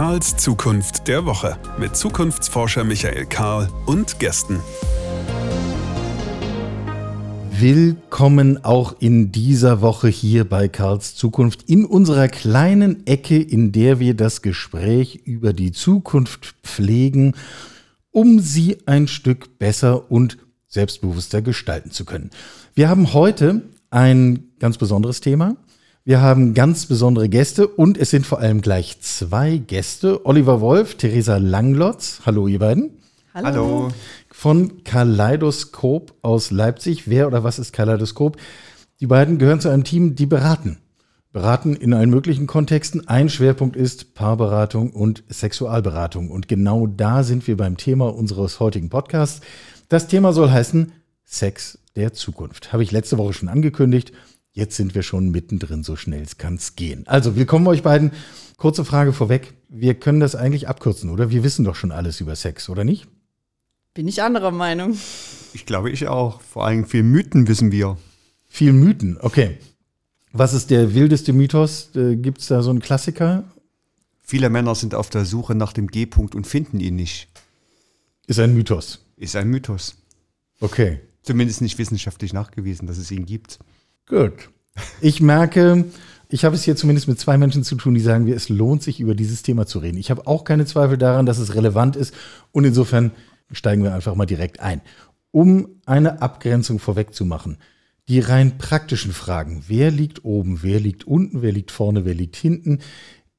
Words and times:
Karls 0.00 0.34
Zukunft 0.38 1.08
der 1.08 1.26
Woche 1.26 1.58
mit 1.78 1.94
Zukunftsforscher 1.94 2.84
Michael 2.84 3.26
Karl 3.26 3.68
und 3.84 4.18
Gästen. 4.18 4.58
Willkommen 7.50 8.64
auch 8.64 8.96
in 8.98 9.30
dieser 9.30 9.82
Woche 9.82 10.08
hier 10.08 10.48
bei 10.48 10.68
Karls 10.68 11.16
Zukunft 11.16 11.68
in 11.68 11.84
unserer 11.84 12.28
kleinen 12.28 13.06
Ecke, 13.06 13.42
in 13.42 13.72
der 13.72 14.00
wir 14.00 14.14
das 14.14 14.40
Gespräch 14.40 15.16
über 15.26 15.52
die 15.52 15.70
Zukunft 15.70 16.54
pflegen, 16.62 17.34
um 18.10 18.40
sie 18.40 18.78
ein 18.86 19.06
Stück 19.06 19.58
besser 19.58 20.10
und 20.10 20.38
selbstbewusster 20.66 21.42
gestalten 21.42 21.90
zu 21.90 22.06
können. 22.06 22.30
Wir 22.72 22.88
haben 22.88 23.12
heute 23.12 23.68
ein 23.90 24.48
ganz 24.60 24.78
besonderes 24.78 25.20
Thema. 25.20 25.56
Wir 26.02 26.22
haben 26.22 26.54
ganz 26.54 26.86
besondere 26.86 27.28
Gäste 27.28 27.68
und 27.68 27.98
es 27.98 28.08
sind 28.08 28.26
vor 28.26 28.38
allem 28.38 28.62
gleich 28.62 29.02
zwei 29.02 29.58
Gäste. 29.58 30.24
Oliver 30.24 30.62
Wolf, 30.62 30.94
Theresa 30.94 31.36
Langlotz. 31.36 32.22
Hallo, 32.24 32.48
ihr 32.48 32.58
beiden. 32.58 32.98
Hallo. 33.34 33.46
Hallo. 33.46 33.88
Von 34.30 34.82
Kaleidoskop 34.82 36.14
aus 36.22 36.50
Leipzig. 36.50 37.10
Wer 37.10 37.26
oder 37.26 37.44
was 37.44 37.58
ist 37.58 37.74
Kaleidoskop? 37.74 38.38
Die 39.00 39.06
beiden 39.06 39.36
gehören 39.36 39.60
zu 39.60 39.68
einem 39.68 39.84
Team, 39.84 40.14
die 40.14 40.24
beraten. 40.24 40.78
Beraten 41.32 41.76
in 41.76 41.92
allen 41.92 42.08
möglichen 42.08 42.46
Kontexten. 42.46 43.06
Ein 43.06 43.28
Schwerpunkt 43.28 43.76
ist 43.76 44.14
Paarberatung 44.14 44.92
und 44.92 45.22
Sexualberatung. 45.28 46.30
Und 46.30 46.48
genau 46.48 46.86
da 46.86 47.24
sind 47.24 47.46
wir 47.46 47.58
beim 47.58 47.76
Thema 47.76 48.06
unseres 48.14 48.58
heutigen 48.58 48.88
Podcasts. 48.88 49.42
Das 49.90 50.08
Thema 50.08 50.32
soll 50.32 50.50
heißen 50.50 50.92
Sex 51.26 51.78
der 51.94 52.14
Zukunft. 52.14 52.72
Habe 52.72 52.82
ich 52.82 52.90
letzte 52.90 53.18
Woche 53.18 53.34
schon 53.34 53.50
angekündigt. 53.50 54.12
Jetzt 54.52 54.76
sind 54.76 54.96
wir 54.96 55.04
schon 55.04 55.30
mittendrin, 55.30 55.84
so 55.84 55.94
schnell 55.94 56.26
kann 56.36 56.56
es 56.56 56.74
gehen. 56.74 57.06
Also, 57.06 57.36
willkommen 57.36 57.68
euch 57.68 57.84
beiden. 57.84 58.10
Kurze 58.56 58.84
Frage 58.84 59.12
vorweg. 59.12 59.54
Wir 59.68 59.94
können 59.94 60.18
das 60.18 60.34
eigentlich 60.34 60.66
abkürzen, 60.66 61.08
oder? 61.10 61.30
Wir 61.30 61.44
wissen 61.44 61.64
doch 61.64 61.76
schon 61.76 61.92
alles 61.92 62.20
über 62.20 62.34
Sex, 62.34 62.68
oder 62.68 62.82
nicht? 62.82 63.06
Bin 63.94 64.08
ich 64.08 64.22
anderer 64.22 64.50
Meinung. 64.50 64.98
Ich 65.52 65.66
glaube, 65.66 65.90
ich 65.90 66.08
auch. 66.08 66.40
Vor 66.40 66.66
allem 66.66 66.84
viel 66.84 67.04
Mythen 67.04 67.46
wissen 67.46 67.70
wir. 67.70 67.96
Viel 68.48 68.72
Mythen, 68.72 69.18
okay. 69.20 69.58
Was 70.32 70.52
ist 70.52 70.70
der 70.70 70.94
wildeste 70.94 71.32
Mythos? 71.32 71.94
Äh, 71.94 72.16
Gibt 72.16 72.40
es 72.40 72.48
da 72.48 72.62
so 72.62 72.70
einen 72.70 72.80
Klassiker? 72.80 73.44
Viele 74.18 74.50
Männer 74.50 74.74
sind 74.74 74.96
auf 74.96 75.10
der 75.10 75.24
Suche 75.24 75.54
nach 75.54 75.72
dem 75.72 75.86
G-Punkt 75.86 76.34
und 76.34 76.48
finden 76.48 76.80
ihn 76.80 76.96
nicht. 76.96 77.28
Ist 78.26 78.40
ein 78.40 78.54
Mythos. 78.54 79.06
Ist 79.16 79.36
ein 79.36 79.48
Mythos. 79.48 79.96
Okay. 80.58 81.00
Zumindest 81.22 81.60
nicht 81.60 81.78
wissenschaftlich 81.78 82.32
nachgewiesen, 82.32 82.88
dass 82.88 82.98
es 82.98 83.12
ihn 83.12 83.26
gibt. 83.26 83.60
Gut. 84.10 84.50
Ich 85.00 85.20
merke, 85.20 85.84
ich 86.28 86.44
habe 86.44 86.56
es 86.56 86.64
hier 86.64 86.74
zumindest 86.74 87.06
mit 87.06 87.20
zwei 87.20 87.38
Menschen 87.38 87.62
zu 87.62 87.76
tun, 87.76 87.94
die 87.94 88.00
sagen 88.00 88.26
es 88.26 88.48
lohnt 88.48 88.82
sich, 88.82 88.98
über 88.98 89.14
dieses 89.14 89.42
Thema 89.42 89.66
zu 89.66 89.78
reden. 89.78 89.98
Ich 89.98 90.10
habe 90.10 90.26
auch 90.26 90.42
keine 90.42 90.66
Zweifel 90.66 90.98
daran, 90.98 91.26
dass 91.26 91.38
es 91.38 91.54
relevant 91.54 91.94
ist. 91.94 92.12
Und 92.50 92.64
insofern 92.64 93.12
steigen 93.52 93.84
wir 93.84 93.94
einfach 93.94 94.16
mal 94.16 94.26
direkt 94.26 94.58
ein. 94.58 94.80
Um 95.30 95.80
eine 95.86 96.22
Abgrenzung 96.22 96.80
vorwegzumachen, 96.80 97.58
die 98.08 98.18
rein 98.18 98.58
praktischen 98.58 99.12
Fragen, 99.12 99.62
wer 99.68 99.92
liegt 99.92 100.24
oben, 100.24 100.64
wer 100.64 100.80
liegt 100.80 101.06
unten, 101.06 101.42
wer 101.42 101.52
liegt 101.52 101.70
vorne, 101.70 102.04
wer 102.04 102.14
liegt 102.14 102.34
hinten, 102.34 102.80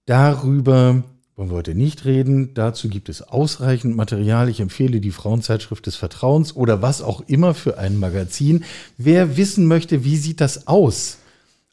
darüber 0.05 1.03
wollen 1.35 1.49
wir 1.49 1.57
heute 1.57 1.75
nicht 1.75 2.05
reden. 2.05 2.53
Dazu 2.53 2.89
gibt 2.89 3.09
es 3.09 3.21
ausreichend 3.21 3.95
Material. 3.95 4.49
Ich 4.49 4.59
empfehle 4.59 4.99
die 4.99 5.11
Frauenzeitschrift 5.11 5.85
des 5.85 5.95
Vertrauens 5.95 6.55
oder 6.55 6.81
was 6.81 7.01
auch 7.01 7.21
immer 7.21 7.53
für 7.53 7.77
ein 7.77 7.97
Magazin. 7.97 8.63
Wer 8.97 9.37
wissen 9.37 9.65
möchte, 9.65 10.03
wie 10.03 10.17
sieht 10.17 10.41
das 10.41 10.67
aus? 10.67 11.17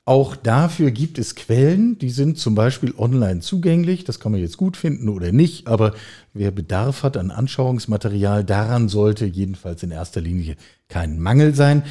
Auch 0.08 0.36
dafür 0.36 0.90
gibt 0.90 1.18
es 1.18 1.34
Quellen, 1.34 1.98
die 1.98 2.08
sind 2.08 2.38
zum 2.38 2.54
Beispiel 2.54 2.94
online 2.96 3.40
zugänglich. 3.40 4.04
Das 4.04 4.20
kann 4.20 4.32
man 4.32 4.40
jetzt 4.40 4.56
gut 4.56 4.78
finden 4.78 5.10
oder 5.10 5.32
nicht, 5.32 5.66
aber 5.66 5.92
wer 6.32 6.50
Bedarf 6.50 7.02
hat 7.02 7.18
an 7.18 7.30
Anschauungsmaterial, 7.30 8.42
daran 8.42 8.88
sollte 8.88 9.26
jedenfalls 9.26 9.82
in 9.82 9.90
erster 9.90 10.22
Linie 10.22 10.56
kein 10.88 11.20
Mangel 11.20 11.54
sein. 11.54 11.82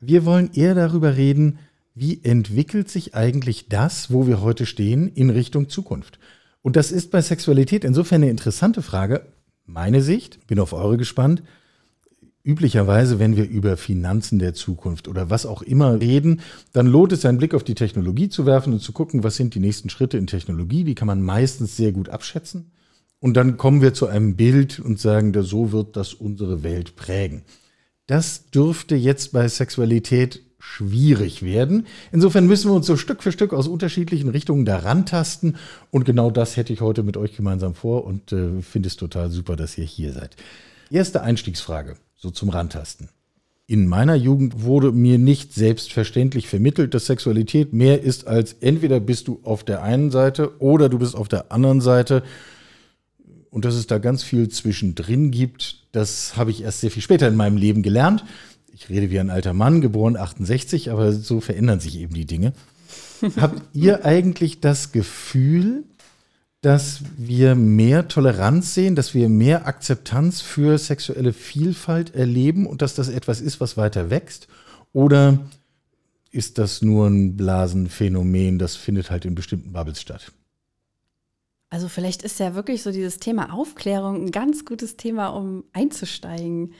Wir 0.00 0.24
wollen 0.24 0.50
eher 0.54 0.74
darüber 0.74 1.18
reden, 1.18 1.58
wie 1.94 2.24
entwickelt 2.24 2.88
sich 2.88 3.14
eigentlich 3.14 3.68
das, 3.68 4.10
wo 4.10 4.26
wir 4.26 4.40
heute 4.40 4.64
stehen, 4.64 5.06
in 5.08 5.28
Richtung 5.28 5.68
Zukunft. 5.68 6.18
Und 6.66 6.74
das 6.74 6.90
ist 6.90 7.12
bei 7.12 7.22
Sexualität 7.22 7.84
insofern 7.84 8.24
eine 8.24 8.30
interessante 8.32 8.82
Frage. 8.82 9.24
Meine 9.66 10.02
Sicht, 10.02 10.48
bin 10.48 10.58
auf 10.58 10.72
eure 10.72 10.96
gespannt. 10.96 11.44
Üblicherweise, 12.42 13.20
wenn 13.20 13.36
wir 13.36 13.48
über 13.48 13.76
Finanzen 13.76 14.40
der 14.40 14.52
Zukunft 14.52 15.06
oder 15.06 15.30
was 15.30 15.46
auch 15.46 15.62
immer 15.62 16.00
reden, 16.00 16.40
dann 16.72 16.88
lohnt 16.88 17.12
es, 17.12 17.24
einen 17.24 17.38
Blick 17.38 17.54
auf 17.54 17.62
die 17.62 17.76
Technologie 17.76 18.30
zu 18.30 18.46
werfen 18.46 18.72
und 18.72 18.80
zu 18.80 18.90
gucken, 18.90 19.22
was 19.22 19.36
sind 19.36 19.54
die 19.54 19.60
nächsten 19.60 19.90
Schritte 19.90 20.18
in 20.18 20.26
Technologie. 20.26 20.82
Die 20.82 20.96
kann 20.96 21.06
man 21.06 21.22
meistens 21.22 21.76
sehr 21.76 21.92
gut 21.92 22.08
abschätzen. 22.08 22.72
Und 23.20 23.34
dann 23.34 23.58
kommen 23.58 23.80
wir 23.80 23.94
zu 23.94 24.08
einem 24.08 24.34
Bild 24.34 24.80
und 24.80 24.98
sagen, 24.98 25.32
so 25.44 25.70
wird 25.70 25.94
das 25.94 26.14
unsere 26.14 26.64
Welt 26.64 26.96
prägen. 26.96 27.42
Das 28.08 28.50
dürfte 28.50 28.96
jetzt 28.96 29.30
bei 29.30 29.46
Sexualität 29.46 30.42
schwierig 30.66 31.42
werden. 31.42 31.86
Insofern 32.12 32.46
müssen 32.46 32.70
wir 32.70 32.74
uns 32.74 32.86
so 32.86 32.96
Stück 32.96 33.22
für 33.22 33.32
Stück 33.32 33.52
aus 33.54 33.68
unterschiedlichen 33.68 34.28
Richtungen 34.28 34.64
daran 34.64 35.06
tasten. 35.06 35.56
Und 35.90 36.04
genau 36.04 36.30
das 36.30 36.56
hätte 36.56 36.72
ich 36.72 36.80
heute 36.80 37.02
mit 37.02 37.16
euch 37.16 37.36
gemeinsam 37.36 37.74
vor 37.74 38.04
und 38.04 38.32
äh, 38.32 38.60
finde 38.62 38.88
es 38.88 38.96
total 38.96 39.30
super, 39.30 39.56
dass 39.56 39.78
ihr 39.78 39.84
hier 39.84 40.12
seid. 40.12 40.36
Erste 40.90 41.22
Einstiegsfrage, 41.22 41.96
so 42.16 42.30
zum 42.30 42.48
Rantasten. 42.48 43.08
In 43.68 43.86
meiner 43.86 44.16
Jugend 44.16 44.62
wurde 44.62 44.92
mir 44.92 45.18
nicht 45.18 45.54
selbstverständlich 45.54 46.48
vermittelt, 46.48 46.94
dass 46.94 47.06
Sexualität 47.06 47.72
mehr 47.72 48.02
ist 48.02 48.26
als 48.26 48.52
entweder 48.54 49.00
bist 49.00 49.28
du 49.28 49.40
auf 49.44 49.64
der 49.64 49.82
einen 49.82 50.10
Seite 50.10 50.60
oder 50.60 50.88
du 50.88 50.98
bist 50.98 51.16
auf 51.16 51.28
der 51.28 51.52
anderen 51.52 51.80
Seite. 51.80 52.22
Und 53.50 53.64
dass 53.64 53.74
es 53.74 53.86
da 53.86 53.98
ganz 53.98 54.22
viel 54.22 54.48
zwischendrin 54.48 55.30
gibt, 55.30 55.86
das 55.92 56.36
habe 56.36 56.50
ich 56.50 56.62
erst 56.62 56.80
sehr 56.80 56.90
viel 56.90 57.02
später 57.02 57.26
in 57.28 57.36
meinem 57.36 57.56
Leben 57.56 57.82
gelernt 57.82 58.24
ich 58.76 58.90
rede 58.90 59.10
wie 59.10 59.18
ein 59.18 59.30
alter 59.30 59.54
Mann, 59.54 59.80
geboren 59.80 60.16
68, 60.16 60.90
aber 60.90 61.12
so 61.12 61.40
verändern 61.40 61.80
sich 61.80 61.98
eben 61.98 62.12
die 62.12 62.26
Dinge. 62.26 62.52
Habt 63.40 63.62
ihr 63.72 64.04
eigentlich 64.04 64.60
das 64.60 64.92
Gefühl, 64.92 65.84
dass 66.60 67.00
wir 67.16 67.54
mehr 67.54 68.08
Toleranz 68.08 68.74
sehen, 68.74 68.94
dass 68.94 69.14
wir 69.14 69.30
mehr 69.30 69.66
Akzeptanz 69.66 70.42
für 70.42 70.76
sexuelle 70.76 71.32
Vielfalt 71.32 72.14
erleben 72.14 72.66
und 72.66 72.82
dass 72.82 72.94
das 72.94 73.08
etwas 73.08 73.40
ist, 73.40 73.60
was 73.60 73.78
weiter 73.78 74.10
wächst? 74.10 74.46
Oder 74.92 75.38
ist 76.30 76.58
das 76.58 76.82
nur 76.82 77.06
ein 77.06 77.36
Blasenphänomen, 77.36 78.58
das 78.58 78.76
findet 78.76 79.10
halt 79.10 79.24
in 79.24 79.34
bestimmten 79.34 79.72
Bubbles 79.72 80.02
statt? 80.02 80.32
Also 81.70 81.88
vielleicht 81.88 82.22
ist 82.22 82.38
ja 82.40 82.54
wirklich 82.54 82.82
so 82.82 82.92
dieses 82.92 83.18
Thema 83.20 83.54
Aufklärung 83.54 84.26
ein 84.26 84.30
ganz 84.32 84.66
gutes 84.66 84.98
Thema, 84.98 85.28
um 85.28 85.64
einzusteigen 85.72 86.74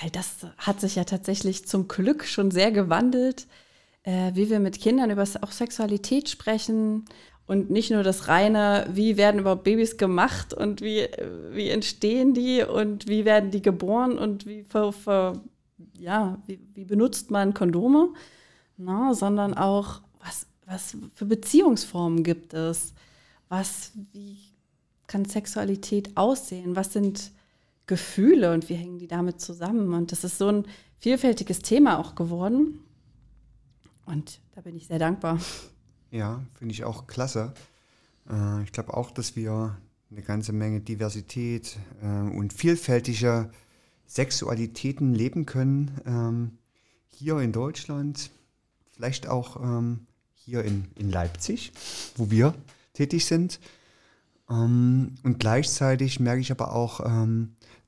weil 0.00 0.10
das 0.10 0.46
hat 0.58 0.80
sich 0.80 0.96
ja 0.96 1.04
tatsächlich 1.04 1.66
zum 1.66 1.88
Glück 1.88 2.24
schon 2.24 2.50
sehr 2.50 2.70
gewandelt, 2.70 3.46
äh, 4.02 4.32
wie 4.34 4.50
wir 4.50 4.60
mit 4.60 4.80
Kindern 4.80 5.10
über 5.10 5.24
auch 5.40 5.52
Sexualität 5.52 6.28
sprechen 6.28 7.04
und 7.46 7.70
nicht 7.70 7.90
nur 7.90 8.02
das 8.02 8.28
reine, 8.28 8.86
wie 8.90 9.16
werden 9.16 9.40
überhaupt 9.40 9.64
Babys 9.64 9.96
gemacht 9.96 10.52
und 10.52 10.80
wie, 10.80 11.06
wie 11.52 11.70
entstehen 11.70 12.34
die 12.34 12.62
und 12.62 13.08
wie 13.08 13.24
werden 13.24 13.50
die 13.50 13.62
geboren 13.62 14.18
und 14.18 14.46
wie, 14.46 14.64
für, 14.64 14.92
für, 14.92 15.40
ja, 15.98 16.42
wie, 16.46 16.60
wie, 16.74 16.84
benutzt 16.84 17.30
man 17.30 17.54
Kondome, 17.54 18.08
Na, 18.76 19.14
sondern 19.14 19.54
auch, 19.54 20.02
was, 20.20 20.46
was 20.66 20.96
für 21.14 21.24
Beziehungsformen 21.24 22.24
gibt 22.24 22.52
es, 22.52 22.94
was, 23.48 23.92
wie 24.12 24.38
kann 25.06 25.24
Sexualität 25.24 26.16
aussehen, 26.16 26.74
was 26.74 26.92
sind 26.92 27.30
Gefühle 27.86 28.52
und 28.52 28.68
wie 28.68 28.74
hängen 28.74 28.98
die 28.98 29.06
damit 29.06 29.40
zusammen. 29.40 29.94
Und 29.94 30.12
das 30.12 30.24
ist 30.24 30.38
so 30.38 30.48
ein 30.48 30.66
vielfältiges 30.98 31.60
Thema 31.60 31.98
auch 31.98 32.14
geworden. 32.14 32.80
Und 34.06 34.40
da 34.54 34.60
bin 34.60 34.76
ich 34.76 34.86
sehr 34.86 34.98
dankbar. 34.98 35.38
Ja, 36.10 36.42
finde 36.54 36.72
ich 36.72 36.84
auch 36.84 37.06
klasse. 37.06 37.52
Äh, 38.30 38.62
ich 38.62 38.72
glaube 38.72 38.94
auch, 38.94 39.10
dass 39.10 39.36
wir 39.36 39.76
eine 40.10 40.22
ganze 40.22 40.52
Menge 40.52 40.80
Diversität 40.80 41.76
äh, 42.02 42.06
und 42.06 42.52
vielfältige 42.52 43.50
Sexualitäten 44.06 45.14
leben 45.14 45.46
können. 45.46 45.90
Ähm, 46.06 46.58
hier 47.08 47.38
in 47.38 47.52
Deutschland, 47.52 48.30
vielleicht 48.92 49.28
auch 49.28 49.60
ähm, 49.62 50.06
hier 50.34 50.62
in, 50.64 50.86
in 50.94 51.10
Leipzig, 51.10 51.72
wo 52.16 52.30
wir 52.30 52.54
tätig 52.92 53.26
sind. 53.26 53.58
Ähm, 54.50 55.16
und 55.22 55.38
gleichzeitig 55.38 56.20
merke 56.20 56.40
ich 56.40 56.50
aber 56.50 56.72
auch, 56.72 57.00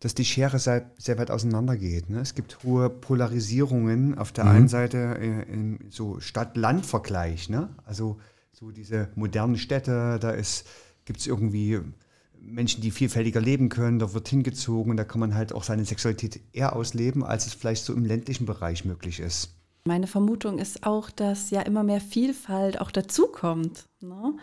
dass 0.00 0.14
die 0.14 0.25
Schere 0.25 0.58
sehr, 0.58 0.90
sehr 0.96 1.19
weit 1.19 1.31
auseinandergeht. 1.31 2.10
Ne? 2.10 2.20
Es 2.20 2.34
gibt 2.34 2.62
hohe 2.62 2.88
Polarisierungen 2.88 4.16
auf 4.16 4.32
der 4.32 4.44
mhm. 4.44 4.50
einen 4.50 4.69
Seite 4.69 5.19
äh, 5.19 5.52
im 5.52 5.78
so 5.90 6.20
Stadt-Land-Vergleich. 6.20 7.49
Ne? 7.49 7.69
Also 7.84 8.19
so 8.52 8.70
diese 8.70 9.08
modernen 9.14 9.56
Städte, 9.56 10.19
da 10.20 10.34
gibt 11.05 11.20
es 11.20 11.26
irgendwie 11.26 11.81
Menschen, 12.40 12.81
die 12.81 12.90
vielfältiger 12.93 13.40
leben 13.40 13.69
können, 13.69 13.99
da 13.99 14.14
wird 14.14 14.28
hingezogen 14.28 14.93
und 14.93 14.96
da 14.96 15.04
kann 15.04 15.20
man 15.20 15.34
halt 15.34 15.52
auch 15.52 15.64
seine 15.64 15.84
Sexualität 15.84 16.40
eher 16.52 16.76
ausleben, 16.76 17.25
als 17.25 17.46
es 17.46 17.54
vielleicht 17.54 17.84
so 17.84 17.93
im 17.93 18.04
ländlichen 18.04 18.46
Bereich 18.46 18.84
möglich 18.84 19.19
ist. 19.20 19.54
Meine 19.84 20.06
Vermutung 20.06 20.58
ist 20.58 20.84
auch, 20.84 21.11
dass 21.11 21.50
ja 21.50 21.62
immer 21.62 21.82
mehr 21.82 22.00
Vielfalt 22.00 22.81
auch 22.81 22.90
dazukommt. 22.90 23.87
Ne? 24.00 24.34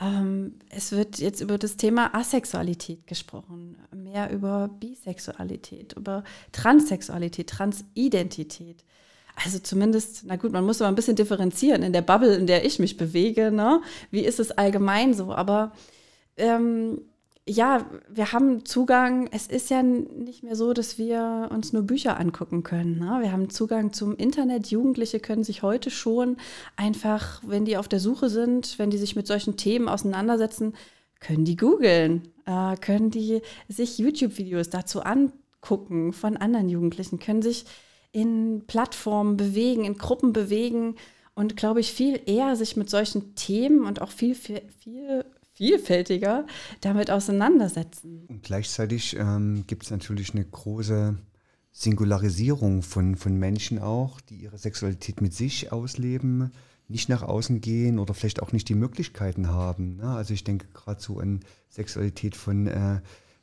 Ähm, 0.00 0.58
es 0.70 0.92
wird 0.92 1.18
jetzt 1.18 1.40
über 1.40 1.58
das 1.58 1.76
Thema 1.76 2.14
Asexualität 2.14 3.06
gesprochen, 3.06 3.76
mehr 3.94 4.30
über 4.30 4.68
Bisexualität, 4.68 5.94
über 5.94 6.22
Transsexualität, 6.52 7.50
Transidentität. 7.50 8.84
Also 9.44 9.58
zumindest, 9.58 10.24
na 10.26 10.36
gut, 10.36 10.52
man 10.52 10.64
muss 10.64 10.80
aber 10.80 10.88
ein 10.88 10.94
bisschen 10.94 11.16
differenzieren 11.16 11.82
in 11.82 11.92
der 11.92 12.02
Bubble, 12.02 12.34
in 12.34 12.46
der 12.46 12.64
ich 12.64 12.78
mich 12.78 12.96
bewege. 12.96 13.50
Ne? 13.50 13.80
Wie 14.10 14.24
ist 14.24 14.40
es 14.40 14.50
allgemein 14.52 15.14
so? 15.14 15.32
Aber 15.32 15.72
ähm, 16.36 17.02
ja, 17.48 17.86
wir 18.08 18.32
haben 18.32 18.64
Zugang. 18.64 19.28
Es 19.32 19.46
ist 19.46 19.70
ja 19.70 19.82
nicht 19.82 20.42
mehr 20.42 20.54
so, 20.54 20.72
dass 20.72 20.98
wir 20.98 21.48
uns 21.50 21.72
nur 21.72 21.82
Bücher 21.82 22.20
angucken 22.20 22.62
können. 22.62 22.98
Ne? 22.98 23.18
Wir 23.22 23.32
haben 23.32 23.48
Zugang 23.48 23.92
zum 23.92 24.14
Internet. 24.16 24.68
Jugendliche 24.68 25.18
können 25.18 25.44
sich 25.44 25.62
heute 25.62 25.90
schon 25.90 26.36
einfach, 26.76 27.42
wenn 27.46 27.64
die 27.64 27.76
auf 27.76 27.88
der 27.88 28.00
Suche 28.00 28.28
sind, 28.28 28.78
wenn 28.78 28.90
die 28.90 28.98
sich 28.98 29.16
mit 29.16 29.26
solchen 29.26 29.56
Themen 29.56 29.88
auseinandersetzen, 29.88 30.74
können 31.20 31.44
die 31.44 31.56
googeln, 31.56 32.28
äh, 32.44 32.76
können 32.76 33.10
die 33.10 33.40
sich 33.68 33.98
YouTube-Videos 33.98 34.68
dazu 34.68 35.02
angucken 35.02 36.12
von 36.12 36.36
anderen 36.36 36.68
Jugendlichen, 36.68 37.18
können 37.18 37.42
sich 37.42 37.64
in 38.12 38.64
Plattformen 38.66 39.36
bewegen, 39.36 39.84
in 39.84 39.96
Gruppen 39.96 40.32
bewegen 40.32 40.96
und 41.34 41.56
glaube 41.56 41.80
ich 41.80 41.92
viel 41.92 42.20
eher 42.26 42.56
sich 42.56 42.76
mit 42.76 42.90
solchen 42.90 43.34
Themen 43.34 43.84
und 43.84 44.02
auch 44.02 44.10
viel, 44.10 44.34
viel, 44.34 44.62
viel 44.80 45.24
vielfältiger 45.58 46.46
damit 46.80 47.10
auseinandersetzen. 47.10 48.24
Und 48.28 48.44
gleichzeitig 48.44 49.16
ähm, 49.18 49.64
gibt 49.66 49.82
es 49.82 49.90
natürlich 49.90 50.32
eine 50.32 50.44
große 50.44 51.16
Singularisierung 51.72 52.82
von, 52.82 53.16
von 53.16 53.36
Menschen 53.36 53.80
auch, 53.80 54.20
die 54.20 54.36
ihre 54.36 54.56
Sexualität 54.56 55.20
mit 55.20 55.34
sich 55.34 55.72
ausleben, 55.72 56.52
nicht 56.86 57.08
nach 57.08 57.22
außen 57.22 57.60
gehen 57.60 57.98
oder 57.98 58.14
vielleicht 58.14 58.40
auch 58.40 58.52
nicht 58.52 58.68
die 58.68 58.76
Möglichkeiten 58.76 59.48
haben. 59.48 59.96
Ne? 59.96 60.08
Also 60.08 60.32
ich 60.32 60.44
denke 60.44 60.68
gerade 60.72 61.02
so 61.02 61.18
an 61.18 61.40
Sexualität 61.68 62.36
von 62.36 62.68
äh, 62.68 63.00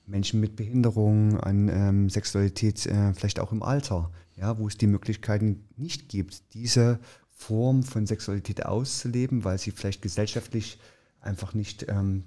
Menschen 0.07 0.39
mit 0.39 0.55
Behinderung, 0.55 1.37
an 1.41 1.67
ähm, 1.67 2.09
Sexualität 2.09 2.85
äh, 2.85 3.13
vielleicht 3.13 3.41
auch 3.41 3.51
im 3.51 3.61
Alter, 3.61 4.09
ja, 4.37 4.57
wo 4.57 4.67
es 4.67 4.77
die 4.77 4.87
Möglichkeiten 4.87 5.67
nicht 5.75 6.07
gibt, 6.07 6.53
diese 6.53 6.99
Form 7.29 7.83
von 7.83 8.07
Sexualität 8.07 8.65
auszuleben, 8.65 9.43
weil 9.43 9.57
sie 9.57 9.71
vielleicht 9.71 10.01
gesellschaftlich 10.01 10.79
einfach 11.25 11.53
nicht 11.53 11.87
ähm, 11.89 12.23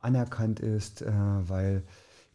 anerkannt 0.00 0.60
ist, 0.60 1.02
äh, 1.02 1.10
weil 1.10 1.82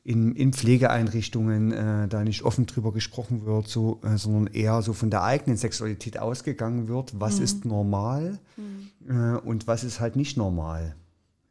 in, 0.04 0.36
in 0.36 0.52
Pflegeeinrichtungen 0.52 1.72
äh, 1.72 2.08
da 2.08 2.24
nicht 2.24 2.42
offen 2.42 2.66
drüber 2.66 2.92
gesprochen 2.92 3.46
wird, 3.46 3.68
so, 3.68 4.02
äh, 4.04 4.18
sondern 4.18 4.54
eher 4.54 4.82
so 4.82 4.94
von 4.94 5.12
der 5.12 5.24
eigenen 5.24 5.58
Sexualität 5.58 6.18
ausgegangen 6.18 6.88
wird, 6.88 7.20
was 7.20 7.38
mhm. 7.38 7.44
ist 7.44 7.66
normal 7.66 8.40
mhm. 8.58 8.90
äh, 9.10 9.38
und 9.38 9.68
was 9.68 9.84
ist 9.84 10.00
halt 10.00 10.16
nicht 10.16 10.38
normal. 10.38 10.96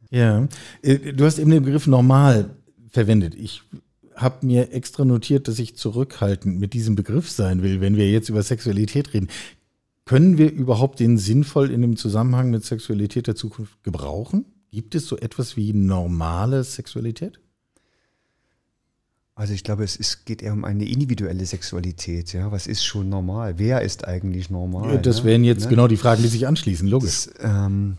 Ja, 0.09 0.47
äh, 0.81 1.13
du 1.13 1.25
hast 1.25 1.39
eben 1.39 1.51
den 1.51 1.63
Begriff 1.63 1.87
normal 1.87 2.49
verwendet. 2.91 3.35
Ich 3.35 3.63
habe 4.15 4.45
mir 4.45 4.73
extra 4.73 5.05
notiert, 5.05 5.47
dass 5.47 5.57
ich 5.57 5.77
zurückhaltend 5.77 6.59
mit 6.59 6.73
diesem 6.73 6.95
Begriff 6.95 7.29
sein 7.29 7.63
will, 7.63 7.79
wenn 7.79 7.95
wir 7.95 8.11
jetzt 8.11 8.27
über 8.27 8.43
Sexualität 8.43 9.13
reden. 9.13 9.29
Können 10.11 10.37
wir 10.37 10.51
überhaupt 10.51 10.99
den 10.99 11.17
sinnvoll 11.17 11.71
in 11.71 11.81
dem 11.81 11.95
Zusammenhang 11.95 12.49
mit 12.49 12.65
Sexualität 12.65 13.27
der 13.27 13.35
Zukunft 13.37 13.81
gebrauchen? 13.81 14.43
Gibt 14.69 14.93
es 14.93 15.07
so 15.07 15.15
etwas 15.15 15.55
wie 15.55 15.71
normale 15.71 16.65
Sexualität? 16.65 17.39
Also 19.35 19.53
ich 19.53 19.63
glaube, 19.63 19.85
es 19.85 19.95
ist, 19.95 20.25
geht 20.25 20.41
eher 20.41 20.51
um 20.51 20.65
eine 20.65 20.83
individuelle 20.83 21.45
Sexualität. 21.45 22.33
Ja, 22.33 22.51
was 22.51 22.67
ist 22.67 22.83
schon 22.83 23.07
normal? 23.07 23.53
Wer 23.57 23.83
ist 23.83 24.05
eigentlich 24.05 24.49
normal? 24.49 24.95
Ja, 24.95 24.97
das 24.97 25.19
ne? 25.19 25.29
wären 25.29 25.45
jetzt 25.45 25.63
ne? 25.63 25.69
genau 25.69 25.87
die 25.87 25.95
Fragen, 25.95 26.21
die 26.21 26.27
sich 26.27 26.45
anschließen. 26.45 26.89
Logisch. 26.89 27.27
Das, 27.27 27.33
ähm, 27.39 27.95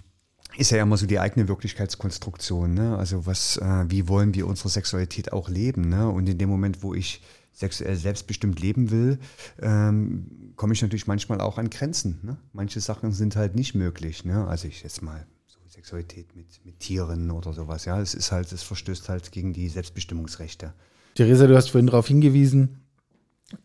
ist 0.58 0.70
ja 0.70 0.82
immer 0.82 0.98
so 0.98 1.06
die 1.06 1.18
eigene 1.18 1.48
Wirklichkeitskonstruktion. 1.48 2.74
Ne? 2.74 2.94
Also 2.98 3.24
was, 3.24 3.56
äh, 3.56 3.84
wie 3.88 4.06
wollen 4.06 4.34
wir 4.34 4.46
unsere 4.46 4.68
Sexualität 4.68 5.32
auch 5.32 5.48
leben? 5.48 5.88
Ne? 5.88 6.06
Und 6.10 6.28
in 6.28 6.36
dem 6.36 6.50
Moment, 6.50 6.82
wo 6.82 6.92
ich 6.92 7.22
sexuell 7.52 7.96
selbstbestimmt 7.96 8.60
leben 8.60 8.90
will, 8.90 9.19
ähm, 9.60 10.52
komme 10.56 10.72
ich 10.72 10.82
natürlich 10.82 11.06
manchmal 11.06 11.40
auch 11.40 11.58
an 11.58 11.70
Grenzen. 11.70 12.19
Ne? 12.22 12.37
Manche 12.52 12.81
Sachen 12.81 13.12
sind 13.12 13.37
halt 13.37 13.54
nicht 13.54 13.75
möglich. 13.75 14.25
Ne? 14.25 14.46
Also 14.46 14.69
ich 14.69 14.82
jetzt 14.82 15.02
mal 15.02 15.26
so 15.46 15.58
Sexualität 15.69 16.34
mit, 16.34 16.46
mit 16.64 16.81
Tieren 16.81 17.31
oder 17.31 17.52
sowas. 17.52 17.84
Ja, 17.84 18.00
es 18.00 18.14
ist 18.14 18.32
halt, 18.32 18.50
es 18.52 18.62
verstößt 18.62 19.08
halt 19.08 19.32
gegen 19.32 19.52
die 19.52 19.69
Selbstbestimmungsrechte. 19.69 20.72
Theresa, 21.14 21.46
du 21.46 21.56
hast 21.56 21.70
vorhin 21.70 21.87
darauf 21.87 22.08
hingewiesen, 22.08 22.81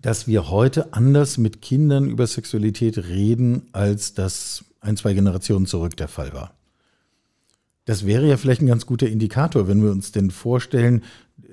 dass 0.01 0.27
wir 0.27 0.49
heute 0.49 0.93
anders 0.93 1.37
mit 1.37 1.61
Kindern 1.61 2.09
über 2.09 2.27
Sexualität 2.27 2.97
reden, 2.97 3.69
als 3.71 4.13
das 4.13 4.65
ein, 4.81 4.97
zwei 4.97 5.13
Generationen 5.13 5.65
zurück 5.65 5.95
der 5.95 6.09
Fall 6.09 6.33
war. 6.33 6.53
Das 7.85 8.05
wäre 8.05 8.27
ja 8.27 8.35
vielleicht 8.35 8.61
ein 8.61 8.67
ganz 8.67 8.85
guter 8.85 9.07
Indikator, 9.07 9.69
wenn 9.69 9.81
wir 9.81 9.91
uns 9.91 10.11
denn 10.11 10.29
vorstellen, 10.29 11.03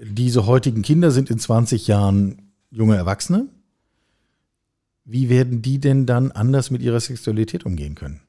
diese 0.02 0.46
heutigen 0.46 0.82
Kinder 0.82 1.10
sind 1.10 1.30
in 1.30 1.38
20 1.38 1.86
Jahren 1.86 2.52
junge 2.70 2.96
Erwachsene. 2.96 3.48
Wie 5.04 5.28
werden 5.28 5.62
die 5.62 5.78
denn 5.78 6.06
dann 6.06 6.32
anders 6.32 6.70
mit 6.70 6.82
ihrer 6.82 7.00
Sexualität 7.00 7.64
umgehen 7.64 7.94
können? 7.94 8.20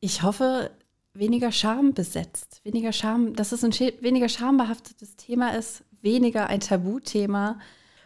Ich 0.00 0.22
hoffe, 0.22 0.70
weniger 1.14 1.50
Scham 1.50 1.94
besetzt, 1.94 2.60
weniger 2.62 2.92
Scham, 2.92 3.34
dass 3.34 3.52
es 3.52 3.64
ein 3.64 3.72
weniger 3.72 4.28
schambehaftetes 4.28 5.16
Thema 5.16 5.56
ist, 5.56 5.82
weniger 6.02 6.48
ein 6.48 6.60
Tabuthema 6.60 7.58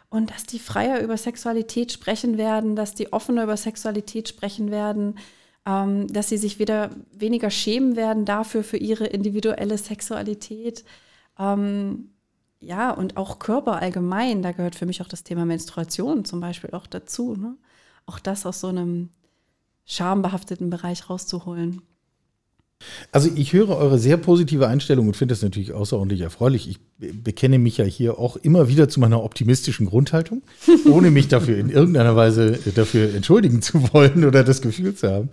und 0.09 0.31
dass 0.31 0.45
die 0.45 0.61
freier 0.61 1.01
über 1.01 1.17
Sexualität 1.17 1.93
sprechen 1.93 2.39
werden, 2.39 2.77
dass 2.77 2.95
die 2.95 3.13
offener 3.13 3.43
über 3.43 3.57
Sexualität 3.57 4.29
sprechen 4.29 4.71
werden, 4.71 5.19
ähm, 5.67 6.07
dass 6.07 6.29
sie 6.29 6.39
sich 6.39 6.59
wieder 6.59 6.91
weniger 7.13 7.51
schämen 7.51 7.97
werden 7.97 8.25
dafür 8.25 8.63
für 8.63 8.77
ihre 8.79 9.07
individuelle 9.07 9.77
Sexualität 9.77 10.85
ähm, 11.39 12.11
ja, 12.61 12.91
und 12.91 13.17
auch 13.17 13.39
Körper 13.39 13.81
allgemein, 13.81 14.43
da 14.43 14.53
gehört 14.53 14.75
für 14.75 14.87
mich 14.87 15.01
auch 15.01 15.09
das 15.09 15.23
Thema 15.23 15.45
Menstruation 15.45 16.25
zum 16.25 16.41
Beispiel 16.41 16.71
auch 16.71 16.87
dazu. 16.87 17.37
Ne? 17.37 17.57
Auch 18.07 18.19
das 18.19 18.47
aus 18.47 18.61
so 18.61 18.69
einem 18.69 19.11
schambehafteten 19.85 20.71
Bereich 20.71 21.09
rauszuholen. 21.09 21.83
Also 23.11 23.31
ich 23.35 23.53
höre 23.53 23.77
eure 23.77 23.99
sehr 23.99 24.17
positive 24.17 24.69
Einstellung 24.69 25.09
und 25.09 25.17
finde 25.17 25.35
das 25.35 25.43
natürlich 25.43 25.73
außerordentlich 25.73 26.21
erfreulich. 26.21 26.69
Ich 26.69 26.79
bekenne 27.25 27.59
mich 27.59 27.79
ja 27.79 27.85
hier 27.85 28.19
auch 28.19 28.37
immer 28.37 28.69
wieder 28.69 28.89
zu 28.89 29.01
meiner 29.01 29.25
optimistischen 29.25 29.87
Grundhaltung, 29.87 30.43
ohne 30.91 31.11
mich 31.11 31.29
dafür 31.29 31.59
in 31.59 31.71
irgendeiner 31.71 32.15
Weise 32.15 32.53
dafür 32.75 33.15
entschuldigen 33.15 33.63
zu 33.63 33.93
wollen 33.93 34.25
oder 34.25 34.45
das 34.45 34.63
Gefühl 34.63 34.95
zu 34.95 35.11
haben. 35.11 35.31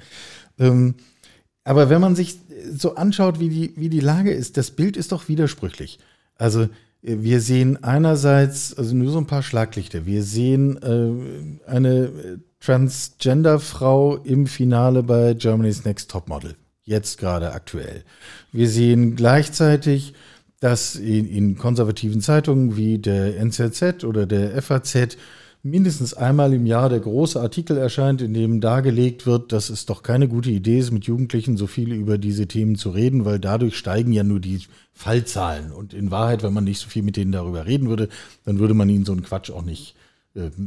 Aber 1.66 1.90
wenn 1.90 2.00
man 2.00 2.16
sich 2.16 2.40
so 2.74 2.96
anschaut, 2.96 3.40
wie 3.40 3.50
die, 3.50 3.74
wie 3.76 3.90
die 3.90 4.00
Lage 4.00 4.32
ist, 4.32 4.56
das 4.56 4.72
Bild 4.72 4.96
ist 4.96 5.12
doch 5.12 5.28
widersprüchlich. 5.28 6.00
Also 6.38 6.62
äh, 6.62 6.68
wir 7.02 7.42
sehen 7.42 7.84
einerseits, 7.84 8.74
also 8.78 8.96
nur 8.96 9.12
so 9.12 9.18
ein 9.18 9.28
paar 9.28 9.44
Schlaglichter, 9.44 10.06
wir 10.06 10.24
sehen 10.24 10.82
äh, 10.82 11.70
eine 11.70 12.40
Transgender-Frau 12.62 14.18
im 14.18 14.48
Finale 14.48 15.04
bei 15.04 15.34
Germany's 15.34 15.86
Next 15.86 16.10
Topmodel, 16.10 16.56
jetzt 16.84 17.18
gerade 17.20 17.52
aktuell. 17.52 18.04
Wir 18.52 18.70
sehen 18.70 19.16
gleichzeitig, 19.16 20.14
dass 20.60 20.96
in, 20.96 21.28
in 21.28 21.58
konservativen 21.58 22.22
Zeitungen 22.22 22.78
wie 22.78 22.98
der 22.98 23.38
NZZ 23.38 24.04
oder 24.04 24.26
der 24.26 24.62
FAZ 24.62 25.18
mindestens 25.66 26.14
einmal 26.14 26.54
im 26.54 26.68
Jahr 26.68 26.90
der 26.90 27.00
große 27.00 27.42
Artikel 27.42 27.76
erscheint, 27.78 28.22
in 28.22 28.36
dem 28.36 28.62
dargelegt 28.62 29.26
wird, 29.26 29.52
dass 29.52 29.70
es 29.70 29.88
doch 29.88 30.04
keine 30.04 30.28
gute 30.28 30.52
Idee 30.52 30.78
ist, 30.78 30.92
mit 30.92 31.06
Jugendlichen 31.06 31.58
so 31.58 31.66
viel 31.66 31.92
über 31.92 32.20
diese 32.20 32.48
Themen 32.48 32.76
zu 32.76 32.92
reden, 32.92 33.26
weil 33.26 33.40
dadurch 33.40 33.76
steigen 33.76 34.14
ja 34.14 34.24
nur 34.24 34.40
die 34.40 34.62
Fallzahlen. 34.94 35.72
Und 35.72 35.96
in 35.96 36.12
Wahrheit, 36.12 36.44
wenn 36.44 36.54
man 36.54 36.66
nicht 36.66 36.80
so 36.80 36.88
viel 36.88 37.02
mit 37.02 37.18
denen 37.18 37.32
darüber 37.32 37.66
reden 37.66 37.90
würde, 37.90 38.10
dann 38.46 38.60
würde 38.60 38.76
man 38.76 38.90
ihnen 38.90 39.06
so 39.06 39.12
einen 39.12 39.24
Quatsch 39.24 39.50
auch 39.50 39.64
nicht 39.64 39.96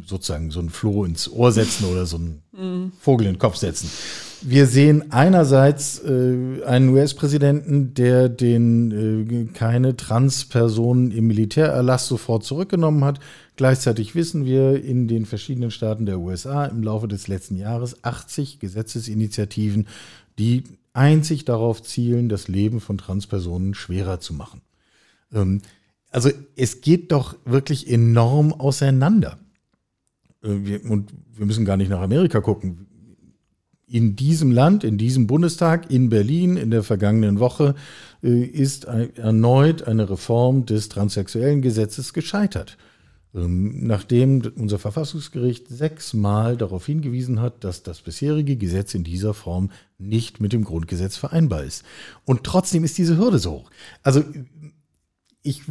sozusagen 0.06 0.50
so 0.50 0.60
einen 0.60 0.70
Floh 0.70 1.04
ins 1.04 1.30
Ohr 1.30 1.52
setzen 1.52 1.84
oder 1.84 2.06
so 2.06 2.16
einen. 2.16 2.42
Vogel 3.00 3.26
in 3.26 3.34
den 3.34 3.38
Kopf 3.38 3.56
setzen. 3.56 3.90
Wir 4.40 4.66
sehen 4.66 5.12
einerseits 5.12 5.98
äh, 6.02 6.62
einen 6.64 6.88
US-Präsidenten, 6.90 7.92
der 7.94 8.28
den 8.28 9.50
äh, 9.50 9.52
keine 9.52 9.96
Transpersonen 9.96 11.10
im 11.10 11.26
Militärerlass 11.26 12.06
sofort 12.06 12.44
zurückgenommen 12.44 13.04
hat. 13.04 13.20
Gleichzeitig 13.56 14.14
wissen 14.14 14.44
wir 14.44 14.82
in 14.82 15.08
den 15.08 15.26
verschiedenen 15.26 15.70
Staaten 15.70 16.06
der 16.06 16.20
USA 16.20 16.64
im 16.66 16.82
Laufe 16.82 17.08
des 17.08 17.28
letzten 17.28 17.56
Jahres 17.56 18.04
80 18.04 18.60
Gesetzesinitiativen, 18.60 19.88
die 20.38 20.64
einzig 20.92 21.44
darauf 21.44 21.82
zielen, 21.82 22.28
das 22.28 22.48
Leben 22.48 22.80
von 22.80 22.96
Transpersonen 22.96 23.74
schwerer 23.74 24.20
zu 24.20 24.34
machen. 24.34 24.62
Ähm, 25.32 25.62
also 26.10 26.30
es 26.56 26.80
geht 26.80 27.12
doch 27.12 27.36
wirklich 27.44 27.90
enorm 27.90 28.52
auseinander. 28.52 29.38
Äh, 30.42 30.48
wir, 30.62 30.84
und 30.90 31.12
wir 31.34 31.46
müssen 31.46 31.64
gar 31.64 31.76
nicht 31.76 31.90
nach 31.90 32.00
Amerika 32.00 32.40
gucken. 32.40 32.86
In 33.86 34.16
diesem 34.16 34.50
Land, 34.50 34.84
in 34.84 34.98
diesem 34.98 35.26
Bundestag, 35.26 35.90
in 35.90 36.10
Berlin 36.10 36.56
in 36.56 36.70
der 36.70 36.82
vergangenen 36.82 37.40
Woche 37.40 37.74
äh, 38.22 38.42
ist 38.42 38.84
erneut 38.84 39.84
eine 39.84 40.10
Reform 40.10 40.66
des 40.66 40.88
transsexuellen 40.90 41.62
Gesetzes 41.62 42.12
gescheitert. 42.12 42.76
Ähm, 43.34 43.86
nachdem 43.86 44.42
unser 44.56 44.78
Verfassungsgericht 44.78 45.68
sechsmal 45.68 46.56
darauf 46.56 46.86
hingewiesen 46.86 47.40
hat, 47.40 47.62
dass 47.62 47.82
das 47.82 48.00
bisherige 48.00 48.56
Gesetz 48.56 48.94
in 48.94 49.04
dieser 49.04 49.34
Form 49.34 49.70
nicht 49.98 50.40
mit 50.40 50.52
dem 50.52 50.64
Grundgesetz 50.64 51.16
vereinbar 51.16 51.64
ist. 51.64 51.84
Und 52.24 52.44
trotzdem 52.44 52.84
ist 52.84 52.96
diese 52.96 53.18
Hürde 53.18 53.38
so 53.38 53.52
hoch. 53.52 53.70
Also 54.02 54.22
ich 55.42 55.62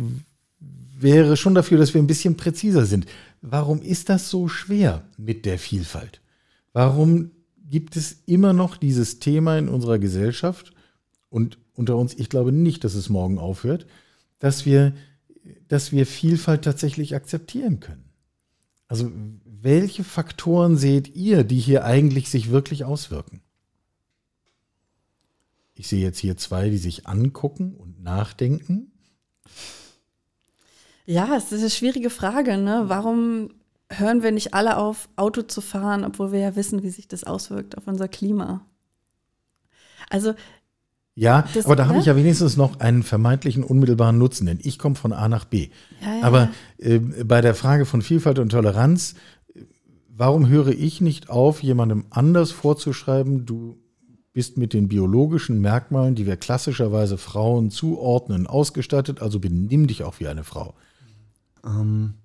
wäre 1.00 1.38
schon 1.38 1.56
dafür, 1.56 1.78
dass 1.78 1.94
wir 1.94 2.02
ein 2.02 2.08
bisschen 2.08 2.38
präziser 2.38 2.86
sind. 2.86 3.06
Warum 3.42 3.82
ist 3.82 4.10
das 4.10 4.30
so 4.30 4.48
schwer 4.48 5.08
mit 5.18 5.46
der 5.46 5.60
Vielfalt? 5.60 6.22
Warum 6.74 7.32
gibt 7.70 7.96
es 7.96 8.24
immer 8.26 8.54
noch 8.54 8.78
dieses 8.78 9.20
Thema 9.20 9.58
in 9.58 9.70
unserer 9.70 10.00
Gesellschaft 10.00 10.74
und 11.30 11.58
unter 11.74 11.98
uns, 11.98 12.14
ich 12.16 12.30
glaube 12.30 12.52
nicht, 12.52 12.84
dass 12.84 12.96
es 12.96 13.10
morgen 13.10 13.38
aufhört, 13.38 13.86
dass 14.40 14.66
wir 14.66 14.94
dass 15.68 15.92
wir 15.92 16.06
Vielfalt 16.06 16.64
tatsächlich 16.64 17.16
akzeptieren 17.16 17.80
können. 17.80 18.10
Also 18.88 19.12
welche 19.46 20.04
Faktoren 20.04 20.78
seht 20.78 21.16
ihr, 21.16 21.44
die 21.44 21.60
hier 21.60 21.84
eigentlich 21.84 22.30
sich 22.30 22.50
wirklich 22.52 22.86
auswirken? 22.86 23.42
Ich 25.76 25.88
sehe 25.88 26.02
jetzt 26.02 26.20
hier 26.20 26.38
zwei, 26.38 26.70
die 26.70 26.78
sich 26.78 27.06
angucken 27.06 27.76
und 27.76 28.02
nachdenken. 28.02 28.92
Ja, 31.08 31.36
es 31.38 31.52
ist 31.54 31.62
eine 31.62 31.70
schwierige 31.70 32.10
Frage. 32.10 32.58
Ne? 32.58 32.84
Warum 32.88 33.50
hören 33.90 34.24
wir 34.24 34.32
nicht 34.32 34.54
alle 34.54 34.78
auf, 34.78 35.08
Auto 35.16 35.42
zu 35.42 35.62
fahren, 35.62 36.04
obwohl 36.04 36.34
wir 36.34 36.40
ja 36.40 36.56
wissen, 36.58 36.84
wie 36.84 36.90
sich 36.90 37.08
das 37.08 37.24
auswirkt 37.24 37.78
auf 37.78 37.88
unser 37.88 38.10
Klima? 38.10 38.66
Also 40.10 40.34
ja, 41.16 41.46
das, 41.54 41.66
aber 41.66 41.78
da 41.78 41.84
ne? 41.84 41.90
habe 41.90 42.00
ich 42.00 42.06
ja 42.06 42.16
wenigstens 42.18 42.58
noch 42.58 42.82
einen 42.82 43.04
vermeintlichen 43.04 43.64
unmittelbaren 43.64 44.18
Nutzen, 44.18 44.46
denn 44.46 44.60
ich 44.62 44.78
komme 44.78 44.96
von 44.96 45.14
A 45.14 45.30
nach 45.30 45.46
B. 45.46 45.70
Ja, 46.02 46.16
ja. 46.16 46.24
Aber 46.24 46.50
äh, 46.78 47.00
bei 47.00 47.40
der 47.40 47.56
Frage 47.56 47.86
von 47.86 48.02
Vielfalt 48.02 48.38
und 48.38 48.50
Toleranz, 48.50 49.16
warum 50.10 50.50
höre 50.50 50.68
ich 50.68 51.00
nicht 51.00 51.30
auf, 51.30 51.64
jemandem 51.64 52.06
anders 52.10 52.52
vorzuschreiben, 52.52 53.46
du 53.46 53.78
bist 54.34 54.58
mit 54.58 54.74
den 54.74 54.90
biologischen 54.90 55.62
Merkmalen, 55.62 56.16
die 56.16 56.28
wir 56.28 56.36
klassischerweise 56.36 57.18
Frauen 57.18 57.72
zuordnen, 57.72 58.46
ausgestattet, 58.46 59.22
also 59.22 59.40
benimm 59.40 59.88
dich 59.88 60.04
auch 60.04 60.20
wie 60.20 60.28
eine 60.28 60.44
Frau. 60.44 60.76
Ähm, 61.66 62.16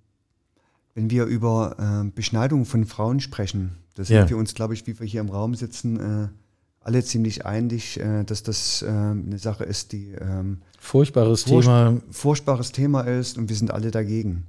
wenn 0.94 1.10
wir 1.10 1.24
über 1.24 1.76
äh, 2.04 2.10
Beschneidung 2.10 2.64
von 2.64 2.84
Frauen 2.84 3.20
sprechen, 3.20 3.78
da 3.94 4.04
sind 4.04 4.16
ja. 4.16 4.28
wir 4.28 4.36
uns, 4.36 4.54
glaube 4.54 4.74
ich, 4.74 4.86
wie 4.86 4.98
wir 4.98 5.06
hier 5.06 5.20
im 5.20 5.30
Raum 5.30 5.54
sitzen, 5.54 6.00
äh, 6.00 6.28
alle 6.80 7.04
ziemlich 7.04 7.46
einig, 7.46 8.00
äh, 8.00 8.24
dass 8.24 8.42
das 8.42 8.84
ähm, 8.86 9.24
eine 9.26 9.38
Sache 9.38 9.64
ist, 9.64 9.92
die 9.92 10.12
ähm, 10.12 10.62
furchtbares 10.78 11.44
furcht 11.44 11.68
Thema 11.68 12.00
furchtbares 12.10 12.72
Thema 12.72 13.02
ist 13.02 13.38
und 13.38 13.48
wir 13.48 13.56
sind 13.56 13.70
alle 13.70 13.90
dagegen. 13.90 14.46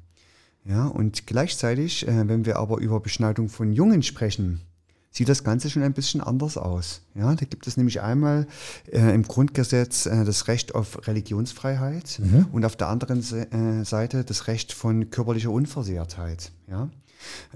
Ja, 0.66 0.88
und 0.88 1.28
gleichzeitig, 1.28 2.08
äh, 2.08 2.28
wenn 2.28 2.46
wir 2.46 2.58
aber 2.58 2.80
über 2.80 3.00
Beschneidung 3.00 3.50
von 3.50 3.74
Jungen 3.74 4.02
sprechen, 4.02 4.62
sieht 5.14 5.30
das 5.30 5.44
Ganze 5.44 5.70
schon 5.70 5.84
ein 5.84 5.94
bisschen 5.94 6.20
anders 6.20 6.58
aus. 6.58 7.02
Ja, 7.16 7.34
da 7.34 7.46
gibt 7.46 7.68
es 7.68 7.78
nämlich 7.78 8.02
einmal 8.02 8.48
äh, 8.92 9.14
im 9.14 9.24
Grundgesetz 9.24 10.08
äh, 10.08 10.26
das 10.26 10.48
Recht 10.48 10.76
auf 10.76 11.08
Religionsfreiheit 11.08 12.20
mhm. 12.20 12.48
und 12.52 12.66
auf 12.66 12.76
der 12.76 12.88
anderen 12.90 13.22
Se 13.22 13.50
äh, 13.52 13.86
Seite 13.86 14.26
das 14.26 14.48
Recht 14.48 14.74
von 14.74 15.12
körperlicher 15.12 15.52
Unversehrtheit. 15.52 16.52
Ja, 16.68 16.90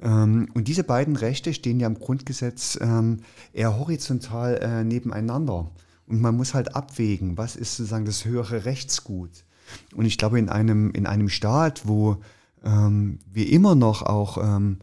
ähm, 0.02 0.48
und 0.54 0.68
diese 0.68 0.84
beiden 0.84 1.16
Rechte 1.16 1.54
stehen 1.54 1.80
ja 1.80 1.88
im 1.88 2.00
Grundgesetz 2.00 2.78
ähm, 2.80 3.18
eher 3.54 3.78
horizontal 3.78 4.60
äh, 4.62 4.84
nebeneinander. 4.84 5.72
Und 6.08 6.22
man 6.22 6.38
muss 6.38 6.54
halt 6.54 6.76
abwägen, 6.76 7.38
was 7.38 7.56
ist 7.56 7.76
sozusagen 7.76 8.06
das 8.06 8.24
höhere 8.24 8.66
Rechtsgut. 8.66 9.44
Und 9.96 10.06
ich 10.06 10.18
glaube, 10.18 10.40
in 10.40 10.48
einem, 10.48 10.92
in 10.92 11.06
einem 11.06 11.28
Staat, 11.28 11.88
wo 11.88 12.18
ähm, 12.64 13.20
wir 13.32 13.50
immer 13.50 13.76
noch 13.76 14.04
auch 14.04 14.38
ähm, 14.38 14.78